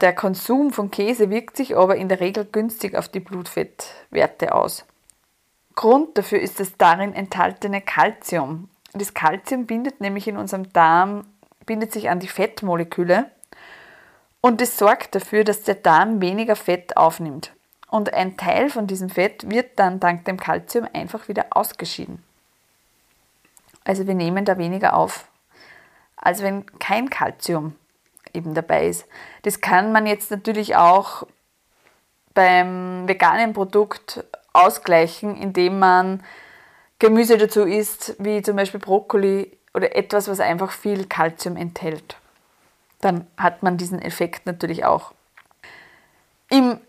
Der 0.00 0.14
Konsum 0.14 0.72
von 0.72 0.90
Käse 0.90 1.30
wirkt 1.30 1.56
sich 1.56 1.76
aber 1.76 1.96
in 1.96 2.08
der 2.08 2.20
Regel 2.20 2.44
günstig 2.44 2.94
auf 2.96 3.08
die 3.08 3.20
Blutfettwerte 3.20 4.54
aus. 4.54 4.84
Grund 5.74 6.18
dafür 6.18 6.40
ist 6.40 6.60
das 6.60 6.76
darin 6.76 7.14
enthaltene 7.14 7.80
Kalzium. 7.80 8.68
Das 8.92 9.14
Kalzium 9.14 9.66
bindet 9.66 10.00
nämlich 10.00 10.28
in 10.28 10.36
unserem 10.36 10.72
Darm, 10.72 11.26
bindet 11.66 11.92
sich 11.92 12.08
an 12.08 12.20
die 12.20 12.28
Fettmoleküle 12.28 13.30
und 14.40 14.60
es 14.62 14.78
sorgt 14.78 15.14
dafür, 15.14 15.44
dass 15.44 15.62
der 15.62 15.74
Darm 15.74 16.20
weniger 16.20 16.56
Fett 16.56 16.96
aufnimmt. 16.96 17.52
Und 17.88 18.12
ein 18.12 18.36
Teil 18.36 18.68
von 18.68 18.86
diesem 18.86 19.10
Fett 19.10 19.48
wird 19.48 19.78
dann 19.78 20.00
dank 20.00 20.24
dem 20.24 20.38
Kalzium 20.38 20.88
einfach 20.92 21.28
wieder 21.28 21.46
ausgeschieden. 21.50 22.22
Also 23.84 24.06
wir 24.06 24.14
nehmen 24.14 24.44
da 24.44 24.58
weniger 24.58 24.94
auf, 24.94 25.28
als 26.16 26.42
wenn 26.42 26.66
kein 26.78 27.08
Kalzium 27.08 27.76
eben 28.32 28.54
dabei 28.54 28.88
ist. 28.88 29.06
Das 29.42 29.60
kann 29.60 29.92
man 29.92 30.06
jetzt 30.06 30.30
natürlich 30.30 30.74
auch 30.74 31.26
beim 32.34 33.06
veganen 33.06 33.52
Produkt 33.52 34.24
ausgleichen, 34.52 35.36
indem 35.36 35.78
man 35.78 36.22
Gemüse 36.98 37.38
dazu 37.38 37.64
isst, 37.64 38.16
wie 38.18 38.42
zum 38.42 38.56
Beispiel 38.56 38.80
Brokkoli 38.80 39.56
oder 39.74 39.94
etwas, 39.94 40.28
was 40.28 40.40
einfach 40.40 40.72
viel 40.72 41.06
Kalzium 41.06 41.56
enthält. 41.56 42.16
Dann 43.00 43.26
hat 43.36 43.62
man 43.62 43.76
diesen 43.76 44.00
Effekt 44.00 44.46
natürlich 44.46 44.84
auch. 44.84 45.12
Im 46.48 46.80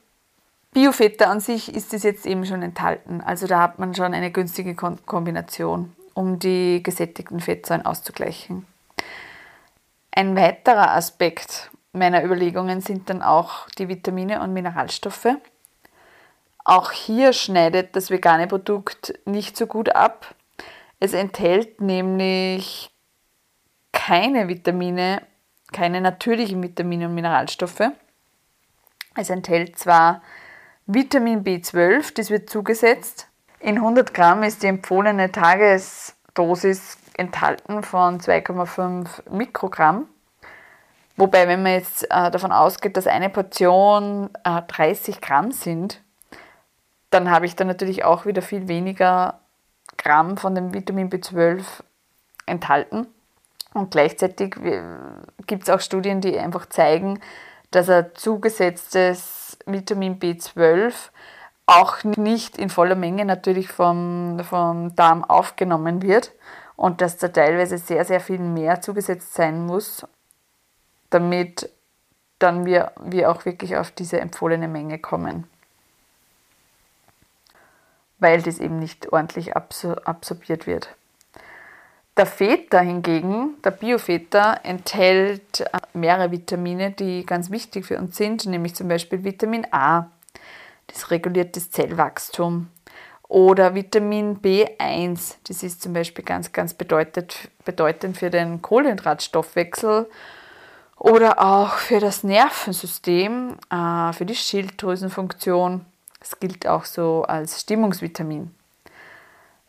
Biofeta 0.77 1.25
an 1.25 1.39
sich 1.39 1.73
ist 1.73 1.91
es 1.95 2.03
jetzt 2.03 2.27
eben 2.27 2.45
schon 2.45 2.61
enthalten. 2.61 3.21
Also 3.21 3.47
da 3.47 3.63
hat 3.63 3.79
man 3.79 3.95
schon 3.95 4.13
eine 4.13 4.29
günstige 4.29 4.75
Kombination, 4.75 5.95
um 6.13 6.37
die 6.37 6.83
gesättigten 6.83 7.39
Fettsäuren 7.39 7.83
auszugleichen. 7.83 8.67
Ein 10.11 10.35
weiterer 10.35 10.91
Aspekt 10.91 11.71
meiner 11.93 12.23
Überlegungen 12.23 12.81
sind 12.81 13.09
dann 13.09 13.23
auch 13.23 13.67
die 13.79 13.87
Vitamine 13.87 14.39
und 14.39 14.53
Mineralstoffe. 14.53 15.29
Auch 16.63 16.91
hier 16.91 17.33
schneidet 17.33 17.95
das 17.95 18.11
vegane 18.11 18.45
Produkt 18.45 19.15
nicht 19.25 19.57
so 19.57 19.65
gut 19.65 19.95
ab. 19.95 20.35
Es 20.99 21.13
enthält 21.13 21.81
nämlich 21.81 22.91
keine 23.93 24.47
Vitamine, 24.47 25.23
keine 25.71 26.01
natürlichen 26.01 26.61
Vitamine 26.61 27.07
und 27.07 27.15
Mineralstoffe. 27.15 27.81
Es 29.15 29.31
enthält 29.31 29.79
zwar 29.79 30.21
Vitamin 30.89 31.43
B12, 31.43 32.13
das 32.15 32.29
wird 32.29 32.49
zugesetzt. 32.49 33.27
In 33.59 33.75
100 33.75 34.13
Gramm 34.13 34.43
ist 34.43 34.63
die 34.63 34.67
empfohlene 34.67 35.33
Tagesdosis 35.33 36.97
enthalten 37.17 37.83
von 37.83 38.21
2,5 38.21 39.29
Mikrogramm. 39.29 40.07
Wobei, 41.17 41.49
wenn 41.49 41.61
man 41.61 41.73
jetzt 41.73 42.05
äh, 42.05 42.31
davon 42.31 42.53
ausgeht, 42.53 42.95
dass 42.95 43.05
eine 43.05 43.29
Portion 43.29 44.29
äh, 44.45 44.61
30 44.61 45.19
Gramm 45.19 45.51
sind, 45.51 46.01
dann 47.09 47.31
habe 47.31 47.47
ich 47.47 47.57
da 47.57 47.65
natürlich 47.65 48.05
auch 48.05 48.25
wieder 48.25 48.41
viel 48.41 48.69
weniger 48.69 49.41
Gramm 49.97 50.37
von 50.37 50.55
dem 50.55 50.73
Vitamin 50.73 51.09
B12 51.09 51.63
enthalten. 52.45 53.07
Und 53.73 53.91
gleichzeitig 53.91 54.55
äh, 54.63 54.83
gibt 55.47 55.63
es 55.63 55.69
auch 55.69 55.81
Studien, 55.81 56.21
die 56.21 56.39
einfach 56.39 56.67
zeigen, 56.67 57.19
dass 57.71 57.89
ein 57.89 58.11
zugesetztes 58.13 59.46
Vitamin 59.67 60.19
B12 60.19 60.93
auch 61.65 62.03
nicht 62.03 62.57
in 62.57 62.69
voller 62.69 62.95
Menge 62.95 63.25
natürlich 63.25 63.67
vom, 63.67 64.39
vom 64.43 64.95
Darm 64.95 65.23
aufgenommen 65.23 66.01
wird 66.01 66.31
und 66.75 67.01
dass 67.01 67.17
da 67.17 67.27
teilweise 67.27 67.77
sehr, 67.77 68.05
sehr 68.05 68.21
viel 68.21 68.39
mehr 68.39 68.81
zugesetzt 68.81 69.33
sein 69.33 69.65
muss, 69.65 70.07
damit 71.09 71.69
dann 72.39 72.65
wir, 72.65 72.93
wir 73.03 73.31
auch 73.31 73.45
wirklich 73.45 73.75
auf 73.77 73.91
diese 73.91 74.19
empfohlene 74.19 74.67
Menge 74.67 74.99
kommen. 74.99 75.47
Weil 78.19 78.41
das 78.41 78.59
eben 78.59 78.79
nicht 78.79 79.11
ordentlich 79.11 79.55
absorbiert 79.55 80.67
wird. 80.67 80.95
Der 82.17 82.25
Feta 82.25 82.79
hingegen, 82.79 83.61
der 83.63 83.69
Biofeta, 83.69 84.55
enthält 84.63 85.61
äh, 85.61 85.67
mehrere 85.93 86.31
Vitamine, 86.31 86.89
die 86.89 87.23
ganz 87.23 87.51
wichtig 87.51 87.85
für 87.85 87.99
uns 87.99 88.17
sind, 88.17 88.47
nämlich 88.47 88.73
zum 88.73 88.87
Beispiel 88.87 89.23
Vitamin 89.23 89.67
A, 89.69 90.09
das 90.87 91.11
reguliert 91.11 91.55
das 91.55 91.69
Zellwachstum. 91.69 92.69
Oder 93.27 93.75
Vitamin 93.75 94.39
B1, 94.39 95.35
das 95.47 95.61
ist 95.61 95.83
zum 95.83 95.93
Beispiel 95.93 96.25
ganz, 96.25 96.51
ganz 96.51 96.73
bedeutend, 96.73 97.49
bedeutend 97.65 98.17
für 98.17 98.31
den 98.31 98.63
Kohlenhydratstoffwechsel 98.63 100.09
oder 100.97 101.39
auch 101.39 101.73
für 101.73 101.99
das 101.99 102.23
Nervensystem, 102.23 103.57
äh, 103.69 104.13
für 104.13 104.25
die 104.25 104.35
Schilddrüsenfunktion. 104.35 105.85
Es 106.19 106.39
gilt 106.39 106.65
auch 106.65 106.85
so 106.85 107.23
als 107.27 107.61
Stimmungsvitamin. 107.61 108.55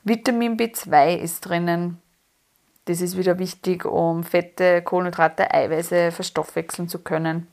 Vitamin 0.02 0.56
B2 0.56 1.16
ist 1.16 1.40
drinnen. 1.40 2.00
Das 2.88 3.02
ist 3.02 3.18
wieder 3.18 3.38
wichtig, 3.38 3.84
um 3.84 4.24
Fette, 4.24 4.80
Kohlenhydrate, 4.80 5.52
Eiweiße 5.52 6.10
verstoffwechseln 6.10 6.88
zu 6.88 7.00
können. 7.00 7.46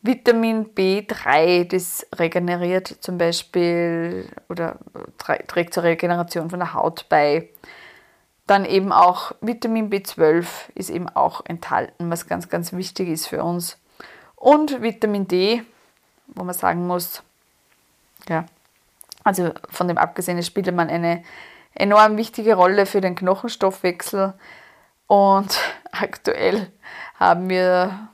Vitamin 0.00 0.66
B3, 0.66 1.64
das 1.64 2.06
regeneriert 2.14 2.86
zum 2.86 3.18
Beispiel 3.18 4.28
oder 4.48 4.78
trägt 5.18 5.74
zur 5.74 5.82
Regeneration 5.82 6.50
von 6.50 6.60
der 6.60 6.72
Haut 6.74 7.06
bei. 7.08 7.48
Dann 8.46 8.64
eben 8.64 8.92
auch 8.92 9.32
Vitamin 9.40 9.90
B12 9.90 10.46
ist 10.76 10.90
eben 10.90 11.08
auch 11.08 11.44
enthalten, 11.44 12.08
was 12.12 12.28
ganz, 12.28 12.48
ganz 12.48 12.72
wichtig 12.74 13.08
ist 13.08 13.26
für 13.26 13.42
uns. 13.42 13.76
Und 14.36 14.82
Vitamin 14.82 15.26
D, 15.26 15.64
wo 16.28 16.44
man 16.44 16.54
sagen 16.54 16.86
muss, 16.86 17.24
ja, 18.28 18.46
also 19.24 19.50
von 19.68 19.88
dem 19.88 19.98
abgesehen 19.98 20.40
spielt 20.44 20.72
man 20.72 20.90
eine 20.90 21.24
enorm 21.74 22.16
wichtige 22.16 22.54
Rolle 22.54 22.86
für 22.86 23.00
den 23.00 23.14
Knochenstoffwechsel 23.14 24.34
und 25.06 25.58
aktuell 25.92 26.70
haben 27.18 27.48
wir 27.48 28.08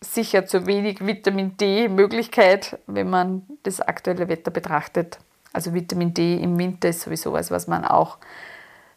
sicher 0.00 0.46
zu 0.46 0.66
wenig 0.66 1.04
Vitamin 1.04 1.56
D 1.56 1.88
Möglichkeit, 1.88 2.78
wenn 2.86 3.10
man 3.10 3.42
das 3.62 3.80
aktuelle 3.80 4.28
Wetter 4.28 4.50
betrachtet. 4.50 5.18
Also 5.52 5.72
Vitamin 5.72 6.12
D 6.12 6.36
im 6.36 6.58
Winter 6.58 6.88
ist 6.88 7.02
sowieso 7.02 7.32
was, 7.32 7.50
was 7.50 7.66
man 7.66 7.84
auch 7.84 8.18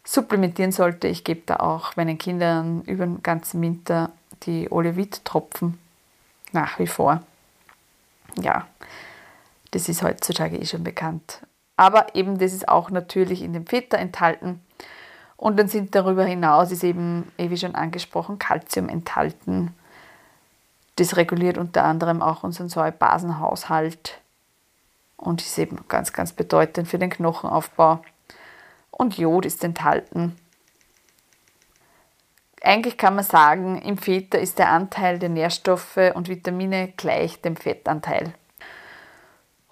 supplementieren 0.04 0.72
sollte. 0.72 1.08
Ich 1.08 1.24
gebe 1.24 1.42
da 1.46 1.56
auch 1.56 1.96
meinen 1.96 2.18
Kindern 2.18 2.82
über 2.82 3.06
den 3.06 3.22
ganzen 3.22 3.60
Winter 3.62 4.10
die 4.44 4.70
Olivit-Tropfen 4.70 5.78
nach 6.52 6.78
wie 6.78 6.86
vor. 6.86 7.22
Ja, 8.40 8.66
das 9.70 9.88
ist 9.88 10.02
heutzutage 10.02 10.56
eh 10.56 10.64
schon 10.64 10.84
bekannt. 10.84 11.40
Aber 11.78 12.16
eben 12.16 12.38
das 12.38 12.52
ist 12.52 12.68
auch 12.68 12.90
natürlich 12.90 13.40
in 13.40 13.52
dem 13.52 13.64
Feta 13.64 13.96
enthalten. 13.96 14.60
Und 15.36 15.56
dann 15.56 15.68
sind 15.68 15.94
darüber 15.94 16.24
hinaus, 16.24 16.72
ist 16.72 16.82
eben, 16.82 17.30
eh 17.38 17.50
wie 17.50 17.56
schon 17.56 17.76
angesprochen, 17.76 18.40
Kalzium 18.40 18.88
enthalten. 18.88 19.72
Das 20.96 21.16
reguliert 21.16 21.56
unter 21.56 21.84
anderem 21.84 22.20
auch 22.20 22.42
unseren 22.42 22.68
Säurebasenhaushalt 22.68 24.20
und 25.16 25.40
ist 25.40 25.56
eben 25.56 25.78
ganz, 25.86 26.12
ganz 26.12 26.32
bedeutend 26.32 26.88
für 26.88 26.98
den 26.98 27.10
Knochenaufbau. 27.10 28.02
Und 28.90 29.16
Jod 29.16 29.46
ist 29.46 29.62
enthalten. 29.62 30.36
Eigentlich 32.60 32.98
kann 32.98 33.14
man 33.14 33.24
sagen, 33.24 33.80
im 33.82 33.98
Feta 33.98 34.36
ist 34.36 34.58
der 34.58 34.70
Anteil 34.70 35.20
der 35.20 35.28
Nährstoffe 35.28 36.10
und 36.14 36.28
Vitamine 36.28 36.92
gleich 36.96 37.40
dem 37.40 37.54
Fettanteil. 37.54 38.34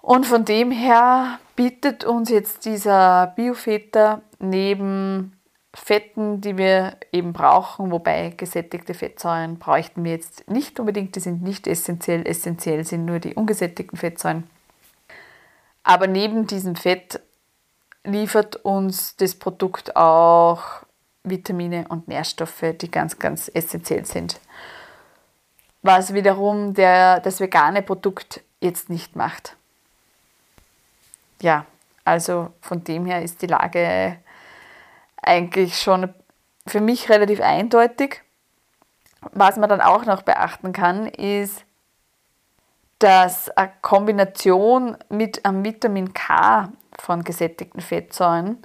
Und 0.07 0.25
von 0.25 0.45
dem 0.45 0.71
her 0.71 1.37
bietet 1.57 2.05
uns 2.05 2.29
jetzt 2.29 2.63
dieser 2.63 3.33
Biofeta 3.35 4.21
neben 4.39 5.37
Fetten, 5.73 6.39
die 6.39 6.57
wir 6.57 6.95
eben 7.11 7.33
brauchen, 7.33 7.91
wobei 7.91 8.29
gesättigte 8.29 8.93
Fettsäuren 8.93 9.59
bräuchten 9.59 10.05
wir 10.05 10.13
jetzt 10.13 10.49
nicht 10.49 10.79
unbedingt, 10.79 11.17
die 11.17 11.19
sind 11.19 11.43
nicht 11.43 11.67
essentiell, 11.67 12.25
essentiell 12.25 12.85
sind 12.85 13.03
nur 13.03 13.19
die 13.19 13.35
ungesättigten 13.35 13.97
Fettsäuren. 13.97 14.49
Aber 15.83 16.07
neben 16.07 16.47
diesem 16.47 16.77
Fett 16.77 17.19
liefert 18.05 18.55
uns 18.55 19.17
das 19.17 19.35
Produkt 19.35 19.97
auch 19.97 20.63
Vitamine 21.25 21.85
und 21.89 22.07
Nährstoffe, 22.07 22.63
die 22.79 22.89
ganz, 22.89 23.19
ganz 23.19 23.51
essentiell 23.53 24.05
sind. 24.05 24.39
Was 25.81 26.13
wiederum 26.13 26.75
der, 26.75 27.19
das 27.19 27.41
vegane 27.41 27.81
Produkt 27.81 28.41
jetzt 28.61 28.89
nicht 28.89 29.17
macht. 29.17 29.56
Ja, 31.41 31.65
also 32.03 32.53
von 32.61 32.83
dem 32.83 33.05
her 33.05 33.21
ist 33.21 33.41
die 33.41 33.47
Lage 33.47 34.17
eigentlich 35.21 35.79
schon 35.79 36.13
für 36.65 36.81
mich 36.81 37.09
relativ 37.09 37.41
eindeutig. 37.41 38.23
Was 39.33 39.57
man 39.57 39.69
dann 39.69 39.81
auch 39.81 40.05
noch 40.05 40.21
beachten 40.21 40.73
kann, 40.73 41.07
ist, 41.07 41.65
dass 42.99 43.49
eine 43.49 43.71
Kombination 43.81 44.97
mit 45.09 45.45
einem 45.45 45.63
Vitamin 45.63 46.13
K 46.13 46.71
von 46.97 47.23
gesättigten 47.23 47.81
Fettsäuren 47.81 48.61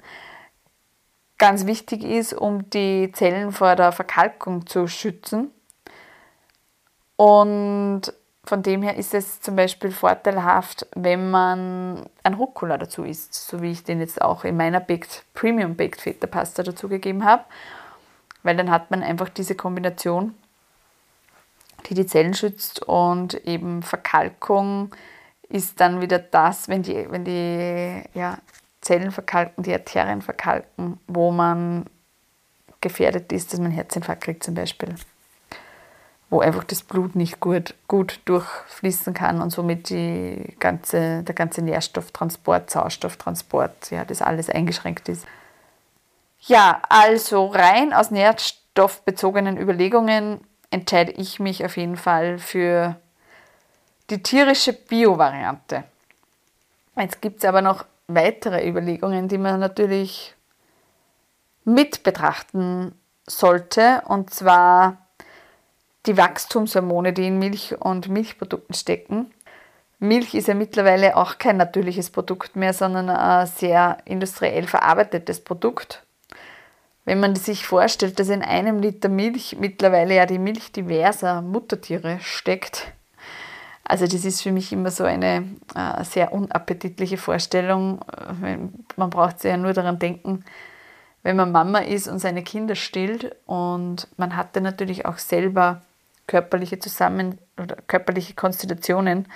ganz 1.37 1.65
wichtig 1.65 2.03
ist, 2.03 2.33
um 2.33 2.69
die 2.69 3.11
Zellen 3.11 3.51
vor 3.51 3.75
der 3.75 3.91
Verkalkung 3.91 4.65
zu 4.65 4.87
schützen. 4.87 5.51
Und 7.15 8.13
von 8.45 8.61
dem 8.61 8.81
her 8.81 8.97
ist 8.97 9.13
es 9.13 9.39
zum 9.39 9.55
Beispiel 9.55 9.91
vorteilhaft, 9.91 10.85
wenn 10.95 11.31
man 11.31 12.05
ein 12.23 12.33
Rucola 12.33 12.77
dazu 12.77 13.03
isst, 13.03 13.33
so 13.33 13.61
wie 13.61 13.71
ich 13.71 13.83
den 13.83 14.01
jetzt 14.01 14.21
auch 14.21 14.43
in 14.43 14.57
meiner 14.57 14.81
Baked, 14.81 15.23
Premium 15.33 15.75
Baked 15.75 16.01
Feta 16.01 16.27
Pasta 16.27 16.61
dazugegeben 16.63 17.23
habe, 17.23 17.43
weil 18.43 18.57
dann 18.57 18.69
hat 18.69 18.91
man 18.91 19.01
einfach 19.01 19.29
diese 19.29 19.55
Kombination, 19.55 20.35
die 21.85 21.93
die 21.93 22.05
Zellen 22.05 22.33
schützt 22.33 22.83
und 22.83 23.35
eben 23.45 23.81
Verkalkung 23.81 24.93
ist 25.47 25.79
dann 25.79 26.01
wieder 26.01 26.19
das, 26.19 26.67
wenn 26.67 26.83
die, 26.83 27.09
wenn 27.09 27.23
die 27.23 28.03
ja, 28.13 28.39
Zellen 28.81 29.11
verkalken, 29.11 29.63
die 29.63 29.73
Arterien 29.73 30.21
verkalken, 30.21 30.99
wo 31.07 31.31
man 31.31 31.85
gefährdet 32.81 33.31
ist, 33.31 33.53
dass 33.53 33.59
man 33.61 33.71
Herzinfarkt 33.71 34.23
kriegt 34.23 34.43
zum 34.43 34.55
Beispiel 34.55 34.95
wo 36.33 36.41
einfach 36.41 36.63
das 36.63 36.81
Blut 36.81 37.15
nicht 37.15 37.39
gut, 37.39 37.75
gut 37.87 38.19
durchfließen 38.25 39.13
kann 39.13 39.39
und 39.39 39.51
somit 39.51 39.89
die 39.89 40.55
ganze, 40.59 41.21
der 41.21 41.35
ganze 41.35 41.61
Nährstofftransport, 41.61 42.71
Sauerstofftransport, 42.71 43.91
ja, 43.91 44.03
das 44.03 44.23
alles 44.23 44.49
eingeschränkt 44.49 45.09
ist. 45.09 45.27
Ja, 46.39 46.81
also 46.89 47.45
rein 47.45 47.93
aus 47.93 48.09
nährstoffbezogenen 48.09 49.59
Überlegungen 49.59 50.41
entscheide 50.71 51.11
ich 51.11 51.39
mich 51.39 51.63
auf 51.63 51.77
jeden 51.77 51.97
Fall 51.97 52.39
für 52.39 52.95
die 54.09 54.23
tierische 54.23 54.73
Bio-Variante. 54.73 55.83
Jetzt 56.97 57.21
gibt 57.21 57.43
es 57.43 57.45
aber 57.45 57.61
noch 57.61 57.85
weitere 58.07 58.67
Überlegungen, 58.67 59.27
die 59.27 59.37
man 59.37 59.59
natürlich 59.59 60.33
mit 61.63 62.01
betrachten 62.01 62.99
sollte. 63.27 64.01
Und 64.07 64.33
zwar 64.33 65.02
die 66.05 66.17
Wachstumshormone, 66.17 67.13
die 67.13 67.27
in 67.27 67.39
Milch 67.39 67.75
und 67.79 68.09
Milchprodukten 68.09 68.75
stecken. 68.75 69.31
Milch 69.99 70.33
ist 70.33 70.47
ja 70.47 70.53
mittlerweile 70.53 71.15
auch 71.15 71.37
kein 71.37 71.57
natürliches 71.57 72.09
Produkt 72.09 72.55
mehr, 72.55 72.73
sondern 72.73 73.09
ein 73.09 73.47
sehr 73.47 73.97
industriell 74.05 74.67
verarbeitetes 74.67 75.41
Produkt. 75.41 76.03
Wenn 77.05 77.19
man 77.19 77.35
sich 77.35 77.65
vorstellt, 77.65 78.19
dass 78.19 78.29
in 78.29 78.41
einem 78.41 78.79
Liter 78.79 79.09
Milch 79.09 79.57
mittlerweile 79.59 80.15
ja 80.15 80.25
die 80.25 80.39
Milch 80.39 80.71
diverser 80.71 81.41
Muttertiere 81.41 82.19
steckt, 82.21 82.93
also 83.85 84.07
das 84.07 84.23
ist 84.23 84.41
für 84.41 84.51
mich 84.51 84.71
immer 84.71 84.91
so 84.91 85.03
eine 85.03 85.45
äh, 85.75 86.03
sehr 86.05 86.31
unappetitliche 86.33 87.17
Vorstellung. 87.17 87.99
Man 88.95 89.09
braucht 89.09 89.41
sich 89.41 89.51
ja 89.51 89.57
nur 89.57 89.73
daran 89.73 89.99
denken, 89.99 90.45
wenn 91.21 91.35
man 91.35 91.51
Mama 91.51 91.79
ist 91.79 92.07
und 92.07 92.19
seine 92.19 92.43
Kinder 92.43 92.75
stillt 92.75 93.35
und 93.45 94.07
man 94.17 94.35
hatte 94.35 94.61
natürlich 94.61 95.05
auch 95.05 95.17
selber 95.17 95.81
körperliche 96.27 96.79
Zusammen- 96.79 97.39
oder 97.59 97.75
körperliche 97.87 98.33
Konstitutionen, 98.33 99.27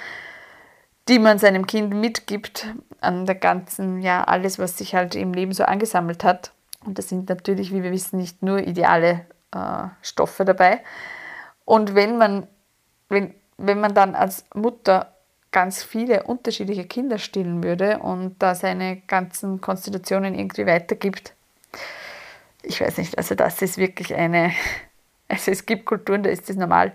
die 1.08 1.20
man 1.20 1.40
seinem 1.40 1.68
Kind 1.68 1.94
mitgibt 1.94 2.68
an 3.02 3.26
der 3.26 3.36
ganzen, 3.36 4.02
ja, 4.02 4.24
alles, 4.24 4.60
was 4.60 4.78
sich 4.78 4.96
halt 4.96 5.16
im 5.16 5.34
Leben 5.34 5.54
so 5.54 5.64
angesammelt 5.64 6.24
hat. 6.24 6.52
Und 6.86 6.98
das 6.98 7.10
sind 7.10 7.30
natürlich, 7.30 7.74
wie 7.74 7.84
wir 7.84 7.92
wissen, 7.92 8.18
nicht 8.18 8.44
nur 8.44 8.60
ideale 8.60 9.26
äh, 9.54 9.88
Stoffe 10.02 10.46
dabei. 10.46 10.82
Und 11.66 11.96
wenn 11.96 12.18
man, 12.18 12.48
wenn, 13.10 13.34
wenn 13.58 13.80
man 13.80 13.94
dann 13.94 14.16
als 14.16 14.46
Mutter 14.54 15.14
ganz 15.52 15.84
viele 15.84 16.24
unterschiedliche 16.24 16.86
Kinder 16.86 17.18
stillen 17.18 17.64
würde 17.64 18.00
und 18.00 18.36
da 18.40 18.56
seine 18.56 18.98
ganzen 19.08 19.62
Konstitutionen 19.62 20.36
irgendwie 20.36 20.66
weitergibt, 20.66 21.34
ich 22.64 22.82
weiß 22.82 22.98
nicht, 22.98 23.18
also 23.18 23.36
das 23.36 23.62
ist 23.62 23.78
wirklich 23.78 24.14
eine, 24.14 24.52
also 25.28 25.52
es 25.52 25.66
gibt 25.66 25.86
Kulturen, 25.86 26.24
da 26.24 26.30
ist 26.30 26.50
das 26.50 26.56
normal. 26.56 26.94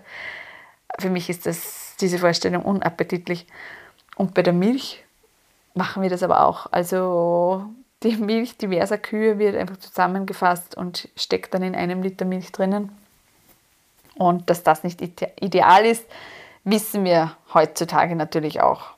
Für 0.99 1.09
mich 1.09 1.29
ist 1.29 1.45
das, 1.45 1.95
diese 1.99 2.19
Vorstellung 2.19 2.63
unappetitlich. 2.63 3.47
Und 4.15 4.33
bei 4.33 4.41
der 4.41 4.53
Milch 4.53 5.03
machen 5.73 6.03
wir 6.03 6.09
das 6.09 6.23
aber 6.23 6.45
auch. 6.45 6.67
Also 6.71 7.65
die 8.03 8.15
Milch 8.17 8.57
diverser 8.57 8.97
Kühe 8.97 9.39
wird 9.39 9.55
einfach 9.55 9.77
zusammengefasst 9.77 10.75
und 10.75 11.09
steckt 11.15 11.53
dann 11.53 11.63
in 11.63 11.75
einem 11.75 12.01
Liter 12.01 12.25
Milch 12.25 12.51
drinnen. 12.51 12.91
Und 14.15 14.49
dass 14.49 14.63
das 14.63 14.83
nicht 14.83 15.01
ideal 15.41 15.85
ist, 15.85 16.05
wissen 16.63 17.03
wir 17.03 17.35
heutzutage 17.53 18.15
natürlich 18.15 18.61
auch. 18.61 18.93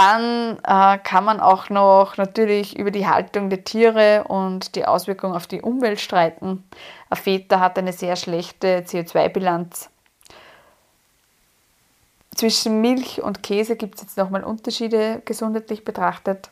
Dann 0.00 0.58
äh, 0.64 0.98
kann 0.98 1.24
man 1.24 1.40
auch 1.40 1.68
noch 1.68 2.16
natürlich 2.16 2.78
über 2.78 2.90
die 2.90 3.06
Haltung 3.06 3.50
der 3.50 3.64
Tiere 3.64 4.24
und 4.24 4.74
die 4.74 4.86
Auswirkungen 4.86 5.34
auf 5.34 5.46
die 5.46 5.60
Umwelt 5.60 6.00
streiten. 6.00 6.64
Ein 7.10 7.16
Feta 7.18 7.60
hat 7.60 7.76
eine 7.78 7.92
sehr 7.92 8.16
schlechte 8.16 8.78
CO2-Bilanz. 8.78 9.90
Zwischen 12.34 12.80
Milch 12.80 13.20
und 13.20 13.42
Käse 13.42 13.76
gibt 13.76 13.96
es 13.96 14.00
jetzt 14.00 14.16
nochmal 14.16 14.42
Unterschiede 14.42 15.20
gesundheitlich 15.26 15.84
betrachtet. 15.84 16.48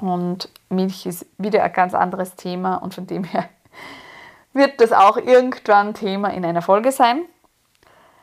Und 0.00 0.48
Milch 0.70 1.04
ist 1.04 1.26
wieder 1.36 1.62
ein 1.62 1.72
ganz 1.74 1.92
anderes 1.92 2.36
Thema 2.36 2.76
und 2.76 2.94
von 2.94 3.06
dem 3.06 3.24
her 3.24 3.50
wird 4.54 4.80
das 4.80 4.92
auch 4.92 5.18
irgendwann 5.18 5.92
Thema 5.92 6.28
in 6.28 6.42
einer 6.42 6.62
Folge 6.62 6.90
sein. 6.90 7.26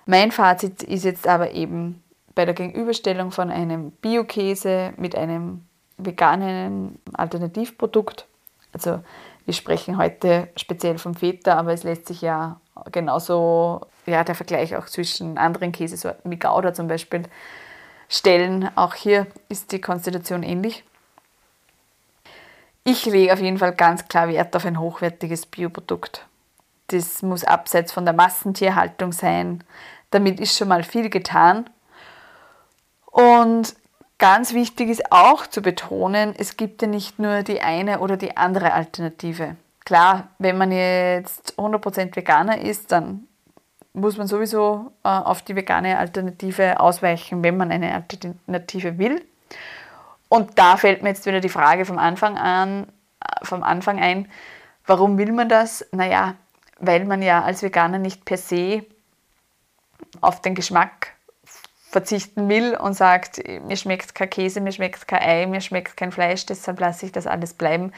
Mein 0.07 0.31
Fazit 0.31 0.81
ist 0.81 1.05
jetzt 1.05 1.27
aber 1.27 1.51
eben, 1.51 2.02
bei 2.35 2.45
der 2.45 2.53
Gegenüberstellung 2.53 3.31
von 3.31 3.49
einem 3.49 3.91
Bio-Käse 3.91 4.93
mit 4.97 5.15
einem 5.15 5.65
veganen 5.97 6.99
Alternativprodukt. 7.13 8.27
Also 8.73 8.99
wir 9.45 9.53
sprechen 9.53 9.97
heute 9.97 10.49
speziell 10.55 10.97
vom 10.97 11.15
Feta, 11.15 11.55
aber 11.55 11.73
es 11.73 11.83
lässt 11.83 12.07
sich 12.07 12.21
ja 12.21 12.59
genauso 12.91 13.81
ja, 14.05 14.23
der 14.23 14.35
Vergleich 14.35 14.75
auch 14.75 14.85
zwischen 14.85 15.37
anderen 15.37 15.71
Käsesorten 15.71 16.31
wie 16.31 16.39
Gouda 16.39 16.73
zum 16.73 16.87
Beispiel 16.87 17.23
stellen. 18.09 18.69
Auch 18.75 18.95
hier 18.95 19.27
ist 19.49 19.71
die 19.71 19.81
Konstellation 19.81 20.43
ähnlich. 20.43 20.83
Ich 22.83 23.05
lege 23.05 23.31
auf 23.31 23.39
jeden 23.39 23.59
Fall 23.59 23.73
ganz 23.73 24.07
klar 24.07 24.27
Wert 24.27 24.55
auf 24.55 24.65
ein 24.65 24.79
hochwertiges 24.79 25.45
Bioprodukt. 25.45 26.25
Das 26.87 27.21
muss 27.21 27.45
abseits 27.45 27.93
von 27.93 28.03
der 28.03 28.13
Massentierhaltung 28.13 29.13
sein. 29.13 29.63
Damit 30.11 30.39
ist 30.39 30.57
schon 30.57 30.67
mal 30.67 30.83
viel 30.83 31.09
getan. 31.09 31.69
Und 33.13 33.75
ganz 34.17 34.55
wichtig 34.55 34.89
ist 34.89 35.11
auch 35.11 35.45
zu 35.45 35.61
betonen, 35.61 36.33
es 36.35 36.57
gibt 36.57 36.81
ja 36.81 36.87
nicht 36.87 37.19
nur 37.19 37.43
die 37.43 37.61
eine 37.61 37.99
oder 37.99 38.17
die 38.17 38.35
andere 38.35 38.73
Alternative. 38.73 39.55
Klar, 39.85 40.29
wenn 40.39 40.57
man 40.57 40.71
jetzt 40.71 41.53
100% 41.59 42.15
Veganer 42.15 42.59
ist, 42.59 42.91
dann 42.91 43.27
muss 43.93 44.17
man 44.17 44.25
sowieso 44.25 44.91
äh, 45.03 45.09
auf 45.09 45.43
die 45.43 45.55
vegane 45.55 45.99
Alternative 45.99 46.79
ausweichen, 46.79 47.43
wenn 47.43 47.55
man 47.55 47.71
eine 47.71 47.93
Alternative 47.93 48.97
will. 48.97 49.23
Und 50.27 50.57
da 50.57 50.77
fällt 50.77 51.03
mir 51.03 51.09
jetzt 51.09 51.27
wieder 51.27 51.39
die 51.39 51.49
Frage 51.49 51.85
vom 51.85 51.99
Anfang 51.99 52.35
an, 52.35 52.87
äh, 53.19 53.45
vom 53.45 53.61
Anfang 53.61 53.99
ein, 53.99 54.27
warum 54.87 55.19
will 55.19 55.33
man 55.33 55.49
das? 55.49 55.85
Naja, 55.91 56.33
weil 56.79 57.05
man 57.05 57.21
ja 57.21 57.43
als 57.43 57.61
Veganer 57.61 57.99
nicht 57.99 58.25
per 58.25 58.37
se 58.37 58.83
auf 60.19 60.41
den 60.41 60.55
Geschmack 60.55 61.13
verzichten 61.93 62.49
will 62.49 62.75
und 62.75 62.93
sagt, 62.95 63.41
mir 63.47 63.77
schmeckt 63.77 64.15
kein 64.15 64.29
Käse, 64.29 64.59
mir 64.59 64.71
schmeckt 64.71 65.07
kein 65.07 65.21
Ei, 65.21 65.45
mir 65.45 65.61
schmeckt 65.61 65.95
kein 65.95 66.11
Fleisch, 66.11 66.45
deshalb 66.45 66.79
lasse 66.79 67.05
ich 67.05 67.11
das 67.11 67.27
alles 67.27 67.53
bleiben, 67.53 67.93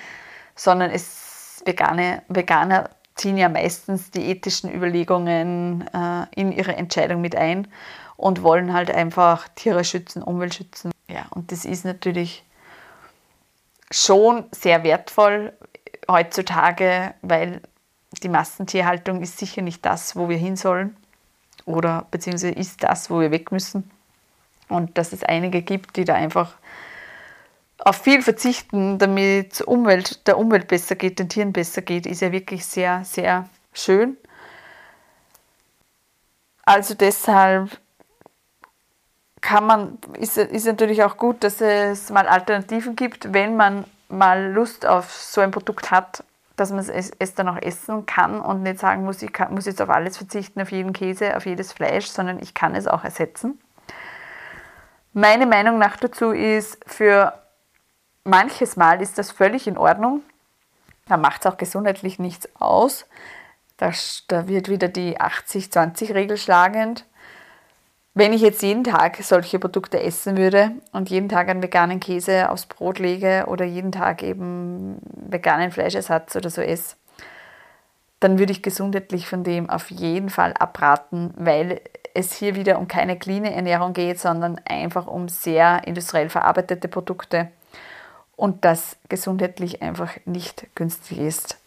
sondern 0.53 0.91
es 0.91 1.63
vegane, 1.65 2.21
Veganer 2.27 2.89
ziehen 3.15 3.37
ja 3.37 3.47
meistens 3.47 4.11
die 4.11 4.29
ethischen 4.29 4.71
Überlegungen 4.71 5.87
äh, 5.93 6.25
in 6.35 6.51
ihre 6.51 6.75
Entscheidung 6.75 7.21
mit 7.21 7.35
ein 7.35 7.69
und 8.17 8.43
wollen 8.43 8.73
halt 8.73 8.91
einfach 8.91 9.47
Tiere 9.55 9.85
schützen, 9.85 10.21
Umwelt 10.21 10.53
schützen. 10.55 10.91
Ja, 11.07 11.25
und 11.29 11.51
das 11.51 11.63
ist 11.63 11.85
natürlich 11.85 12.43
schon 13.89 14.45
sehr 14.51 14.83
wertvoll 14.83 15.53
heutzutage, 16.09 17.13
weil 17.21 17.61
die 18.21 18.29
Massentierhaltung 18.29 19.21
ist 19.21 19.37
sicher 19.37 19.61
nicht 19.61 19.85
das, 19.85 20.17
wo 20.17 20.27
wir 20.27 20.37
hin 20.37 20.57
sollen 20.57 20.97
oder 21.65 22.05
beziehungsweise 22.11 22.53
ist 22.53 22.83
das, 22.83 23.09
wo 23.09 23.19
wir 23.19 23.31
weg 23.31 23.51
müssen. 23.51 23.89
Und 24.69 24.97
dass 24.97 25.13
es 25.13 25.23
einige 25.23 25.61
gibt, 25.61 25.95
die 25.97 26.05
da 26.05 26.15
einfach 26.15 26.55
auf 27.79 27.97
viel 27.97 28.21
verzichten, 28.21 28.97
damit 28.97 29.61
Umwelt, 29.61 30.27
der 30.27 30.37
Umwelt 30.37 30.67
besser 30.67 30.95
geht, 30.95 31.19
den 31.19 31.29
Tieren 31.29 31.53
besser 31.53 31.81
geht, 31.81 32.05
ist 32.05 32.21
ja 32.21 32.31
wirklich 32.31 32.65
sehr, 32.65 33.03
sehr 33.03 33.47
schön. 33.73 34.17
Also 36.63 36.95
deshalb 36.95 37.77
kann 39.41 39.67
man, 39.67 39.97
ist, 40.17 40.37
ist 40.37 40.65
natürlich 40.65 41.03
auch 41.03 41.17
gut, 41.17 41.43
dass 41.43 41.61
es 41.61 42.09
mal 42.09 42.27
Alternativen 42.27 42.95
gibt, 42.95 43.33
wenn 43.33 43.55
man 43.55 43.85
mal 44.09 44.51
Lust 44.51 44.85
auf 44.85 45.11
so 45.11 45.41
ein 45.41 45.51
Produkt 45.51 45.91
hat, 45.91 46.23
dass 46.55 46.71
man 46.71 46.79
es, 46.79 47.11
es 47.17 47.33
dann 47.35 47.49
auch 47.49 47.61
essen 47.61 48.05
kann 48.05 48.39
und 48.39 48.63
nicht 48.63 48.79
sagen 48.79 49.03
muss, 49.03 49.21
ich 49.21 49.33
kann, 49.33 49.53
muss 49.53 49.65
jetzt 49.65 49.81
auf 49.81 49.89
alles 49.89 50.17
verzichten, 50.17 50.61
auf 50.61 50.71
jeden 50.71 50.93
Käse, 50.93 51.35
auf 51.35 51.45
jedes 51.45 51.73
Fleisch, 51.73 52.07
sondern 52.07 52.39
ich 52.41 52.53
kann 52.53 52.75
es 52.75 52.87
auch 52.87 53.03
ersetzen. 53.03 53.59
Meine 55.13 55.45
Meinung 55.45 55.77
nach 55.77 55.97
dazu 55.97 56.31
ist, 56.31 56.77
für 56.85 57.33
manches 58.23 58.75
Mal 58.75 59.01
ist 59.01 59.17
das 59.17 59.31
völlig 59.31 59.67
in 59.67 59.77
Ordnung. 59.77 60.21
Da 61.07 61.17
macht 61.17 61.45
es 61.45 61.51
auch 61.51 61.57
gesundheitlich 61.57 62.19
nichts 62.19 62.49
aus. 62.55 63.05
Da, 63.77 63.91
da 64.27 64.47
wird 64.47 64.69
wieder 64.69 64.87
die 64.87 65.19
80-20-Regel 65.19 66.37
schlagend. 66.37 67.05
Wenn 68.17 68.31
ich 68.31 68.41
jetzt 68.41 68.61
jeden 68.61 68.85
Tag 68.85 69.17
solche 69.21 69.59
Produkte 69.59 70.01
essen 70.01 70.37
würde 70.37 70.71
und 70.93 71.09
jeden 71.09 71.27
Tag 71.27 71.49
einen 71.49 71.61
veganen 71.61 71.99
Käse 71.99 72.49
aufs 72.49 72.65
Brot 72.65 72.97
lege 72.97 73.43
oder 73.49 73.65
jeden 73.65 73.91
Tag 73.91 74.23
eben 74.23 74.99
veganen 75.11 75.69
Fleischersatz 75.69 76.33
oder 76.37 76.49
so 76.49 76.61
esse, 76.61 76.95
dann 78.21 78.39
würde 78.39 78.53
ich 78.53 78.63
gesundheitlich 78.63 79.27
von 79.27 79.43
dem 79.43 79.69
auf 79.69 79.91
jeden 79.91 80.29
Fall 80.29 80.53
abraten, 80.53 81.33
weil 81.35 81.81
es 82.13 82.31
hier 82.31 82.55
wieder 82.55 82.79
um 82.79 82.87
keine 82.87 83.19
clean 83.19 83.43
Ernährung 83.43 83.91
geht, 83.91 84.17
sondern 84.17 84.61
einfach 84.63 85.07
um 85.07 85.27
sehr 85.27 85.85
industriell 85.85 86.29
verarbeitete 86.29 86.87
Produkte 86.87 87.49
und 88.37 88.63
das 88.63 88.95
gesundheitlich 89.09 89.81
einfach 89.81 90.13
nicht 90.23 90.67
günstig 90.73 91.17
ist. 91.17 91.57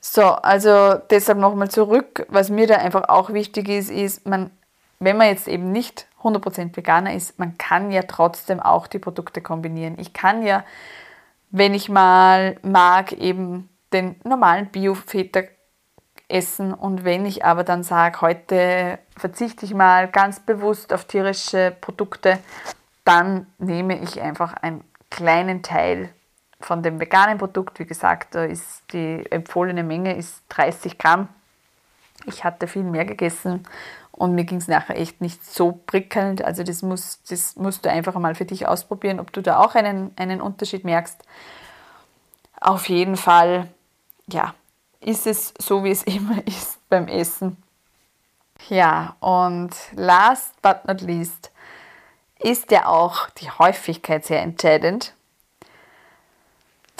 So, 0.00 0.22
also 0.22 0.94
deshalb 1.10 1.38
nochmal 1.38 1.70
zurück. 1.70 2.26
Was 2.28 2.48
mir 2.48 2.66
da 2.66 2.76
einfach 2.76 3.08
auch 3.08 3.30
wichtig 3.30 3.68
ist, 3.68 3.90
ist, 3.90 4.26
man, 4.26 4.50
wenn 4.98 5.16
man 5.16 5.28
jetzt 5.28 5.46
eben 5.46 5.72
nicht 5.72 6.06
100% 6.22 6.76
Veganer 6.76 7.14
ist, 7.14 7.38
man 7.38 7.58
kann 7.58 7.90
ja 7.90 8.02
trotzdem 8.02 8.60
auch 8.60 8.86
die 8.86 8.98
Produkte 8.98 9.40
kombinieren. 9.40 9.98
Ich 9.98 10.12
kann 10.12 10.42
ja, 10.42 10.64
wenn 11.50 11.74
ich 11.74 11.88
mal 11.88 12.56
mag, 12.62 13.12
eben 13.12 13.68
den 13.92 14.16
normalen 14.24 14.66
Bio-Feta 14.66 15.42
essen 16.28 16.72
und 16.72 17.04
wenn 17.04 17.26
ich 17.26 17.44
aber 17.44 17.64
dann 17.64 17.82
sage, 17.82 18.20
heute 18.20 18.98
verzichte 19.16 19.66
ich 19.66 19.74
mal 19.74 20.08
ganz 20.08 20.40
bewusst 20.40 20.92
auf 20.92 21.04
tierische 21.04 21.76
Produkte, 21.80 22.38
dann 23.04 23.46
nehme 23.58 23.98
ich 23.98 24.20
einfach 24.20 24.54
einen 24.54 24.84
kleinen 25.10 25.62
Teil 25.62 26.10
von 26.60 26.82
dem 26.82 27.00
veganen 27.00 27.38
Produkt, 27.38 27.78
wie 27.78 27.86
gesagt, 27.86 28.34
da 28.34 28.44
ist 28.44 28.82
die 28.92 29.24
empfohlene 29.30 29.82
Menge 29.82 30.14
ist 30.16 30.42
30 30.50 30.98
Gramm. 30.98 31.28
Ich 32.26 32.44
hatte 32.44 32.68
viel 32.68 32.82
mehr 32.82 33.06
gegessen 33.06 33.66
und 34.12 34.34
mir 34.34 34.44
ging 34.44 34.58
es 34.58 34.68
nachher 34.68 34.98
echt 34.98 35.22
nicht 35.22 35.44
so 35.44 35.72
prickelnd. 35.72 36.44
Also 36.44 36.62
das, 36.62 36.82
muss, 36.82 37.20
das 37.28 37.56
musst 37.56 37.84
du 37.84 37.90
einfach 37.90 38.14
mal 38.14 38.34
für 38.34 38.44
dich 38.44 38.68
ausprobieren, 38.68 39.18
ob 39.18 39.32
du 39.32 39.40
da 39.40 39.58
auch 39.58 39.74
einen, 39.74 40.12
einen 40.16 40.42
Unterschied 40.42 40.84
merkst. 40.84 41.22
Auf 42.60 42.90
jeden 42.90 43.16
Fall, 43.16 43.68
ja, 44.26 44.54
ist 45.00 45.26
es 45.26 45.54
so, 45.58 45.82
wie 45.84 45.90
es 45.90 46.02
immer 46.04 46.46
ist 46.46 46.86
beim 46.90 47.08
Essen. 47.08 47.56
Ja, 48.68 49.16
und 49.20 49.70
last 49.92 50.60
but 50.60 50.84
not 50.86 51.00
least 51.00 51.50
ist 52.38 52.70
ja 52.70 52.86
auch 52.86 53.30
die 53.30 53.50
Häufigkeit 53.50 54.26
sehr 54.26 54.42
entscheidend 54.42 55.14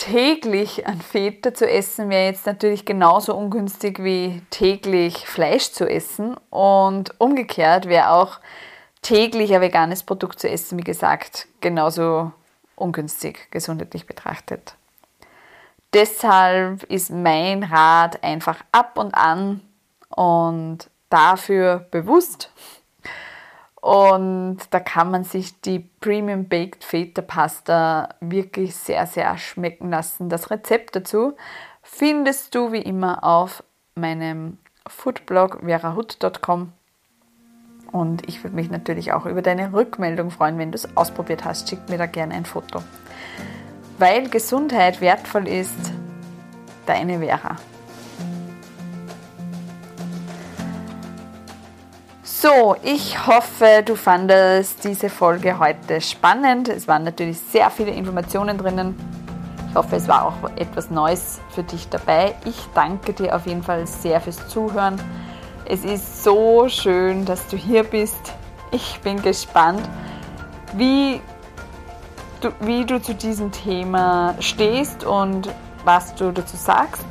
täglich 0.00 0.86
ein 0.86 1.02
Feta 1.02 1.52
zu 1.52 1.68
essen 1.68 2.08
wäre 2.08 2.24
jetzt 2.24 2.46
natürlich 2.46 2.86
genauso 2.86 3.36
ungünstig 3.36 4.02
wie 4.02 4.40
täglich 4.48 5.28
Fleisch 5.28 5.72
zu 5.72 5.88
essen. 5.88 6.36
Und 6.48 7.20
umgekehrt 7.20 7.86
wäre 7.86 8.10
auch 8.10 8.40
täglich 9.02 9.54
ein 9.54 9.60
veganes 9.60 10.02
Produkt 10.02 10.40
zu 10.40 10.48
essen, 10.48 10.78
wie 10.78 10.84
gesagt, 10.84 11.48
genauso 11.60 12.32
ungünstig 12.76 13.48
gesundheitlich 13.50 14.06
betrachtet. 14.06 14.74
Deshalb 15.92 16.84
ist 16.84 17.10
mein 17.10 17.62
Rat 17.62 18.24
einfach 18.24 18.64
ab 18.72 18.96
und 18.96 19.14
an 19.14 19.60
und 20.08 20.88
dafür 21.10 21.86
bewusst 21.90 22.50
und 23.80 24.58
da 24.70 24.80
kann 24.80 25.10
man 25.10 25.24
sich 25.24 25.60
die 25.62 25.78
Premium 25.78 26.48
Baked 26.48 26.84
Feta 26.84 27.22
Pasta 27.22 28.10
wirklich 28.20 28.76
sehr, 28.76 29.06
sehr 29.06 29.38
schmecken 29.38 29.90
lassen. 29.90 30.28
Das 30.28 30.50
Rezept 30.50 30.96
dazu 30.96 31.34
findest 31.82 32.54
du 32.54 32.72
wie 32.72 32.82
immer 32.82 33.24
auf 33.24 33.64
meinem 33.94 34.58
Foodblog 34.86 35.60
verahut.com. 35.64 36.72
Und 37.92 38.28
ich 38.28 38.44
würde 38.44 38.54
mich 38.54 38.70
natürlich 38.70 39.12
auch 39.12 39.26
über 39.26 39.42
deine 39.42 39.72
Rückmeldung 39.72 40.30
freuen, 40.30 40.58
wenn 40.58 40.72
du 40.72 40.76
es 40.76 40.96
ausprobiert 40.96 41.44
hast. 41.44 41.68
Schick 41.68 41.88
mir 41.88 41.98
da 41.98 42.06
gerne 42.06 42.34
ein 42.34 42.44
Foto. 42.44 42.82
Weil 43.98 44.28
Gesundheit 44.28 45.00
wertvoll 45.00 45.48
ist, 45.48 45.92
deine 46.86 47.18
Vera. 47.18 47.56
So, 52.42 52.74
ich 52.82 53.26
hoffe, 53.26 53.82
du 53.84 53.94
fandest 53.96 54.82
diese 54.84 55.10
Folge 55.10 55.58
heute 55.58 56.00
spannend. 56.00 56.70
Es 56.70 56.88
waren 56.88 57.04
natürlich 57.04 57.38
sehr 57.38 57.68
viele 57.68 57.90
Informationen 57.90 58.56
drinnen. 58.56 58.96
Ich 59.68 59.74
hoffe, 59.74 59.96
es 59.96 60.08
war 60.08 60.24
auch 60.24 60.50
etwas 60.56 60.88
Neues 60.88 61.38
für 61.50 61.62
dich 61.62 61.90
dabei. 61.90 62.34
Ich 62.46 62.56
danke 62.74 63.12
dir 63.12 63.36
auf 63.36 63.46
jeden 63.46 63.62
Fall 63.62 63.86
sehr 63.86 64.22
fürs 64.22 64.48
Zuhören. 64.48 64.98
Es 65.66 65.84
ist 65.84 66.24
so 66.24 66.66
schön, 66.70 67.26
dass 67.26 67.46
du 67.48 67.58
hier 67.58 67.84
bist. 67.84 68.32
Ich 68.70 68.98
bin 69.00 69.20
gespannt, 69.20 69.86
wie 70.72 71.20
du, 72.40 72.52
wie 72.60 72.86
du 72.86 73.02
zu 73.02 73.14
diesem 73.14 73.52
Thema 73.52 74.34
stehst 74.40 75.04
und 75.04 75.50
was 75.84 76.14
du 76.14 76.32
dazu 76.32 76.56
sagst. 76.56 77.04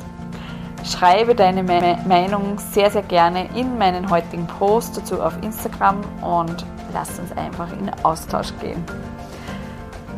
Schreibe 0.84 1.34
deine 1.34 1.62
Meinung 1.62 2.58
sehr, 2.58 2.90
sehr 2.90 3.02
gerne 3.02 3.48
in 3.54 3.78
meinen 3.78 4.10
heutigen 4.10 4.46
Post 4.46 4.96
dazu 4.96 5.22
auf 5.22 5.34
Instagram 5.42 6.00
und 6.22 6.64
lass 6.92 7.18
uns 7.18 7.32
einfach 7.36 7.70
in 7.72 7.90
Austausch 8.02 8.52
gehen. 8.60 8.82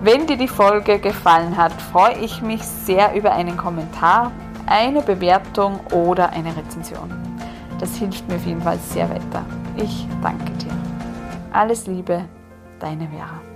Wenn 0.02 0.26
dir 0.26 0.36
die 0.36 0.48
Folge 0.48 0.98
gefallen 0.98 1.56
hat, 1.56 1.72
freue 1.72 2.18
ich 2.18 2.42
mich 2.42 2.62
sehr 2.62 3.14
über 3.14 3.32
einen 3.32 3.56
Kommentar, 3.56 4.32
eine 4.66 5.02
Bewertung 5.02 5.80
oder 5.92 6.30
eine 6.30 6.56
Rezension. 6.56 7.10
Das 7.78 7.96
hilft 7.96 8.28
mir 8.28 8.36
auf 8.36 8.46
jeden 8.46 8.62
Fall 8.62 8.78
sehr 8.78 9.08
weiter. 9.10 9.44
Ich 9.76 10.06
danke 10.22 10.52
dir. 10.52 10.72
Alles 11.52 11.86
Liebe, 11.86 12.24
deine 12.80 13.08
Vera. 13.08 13.51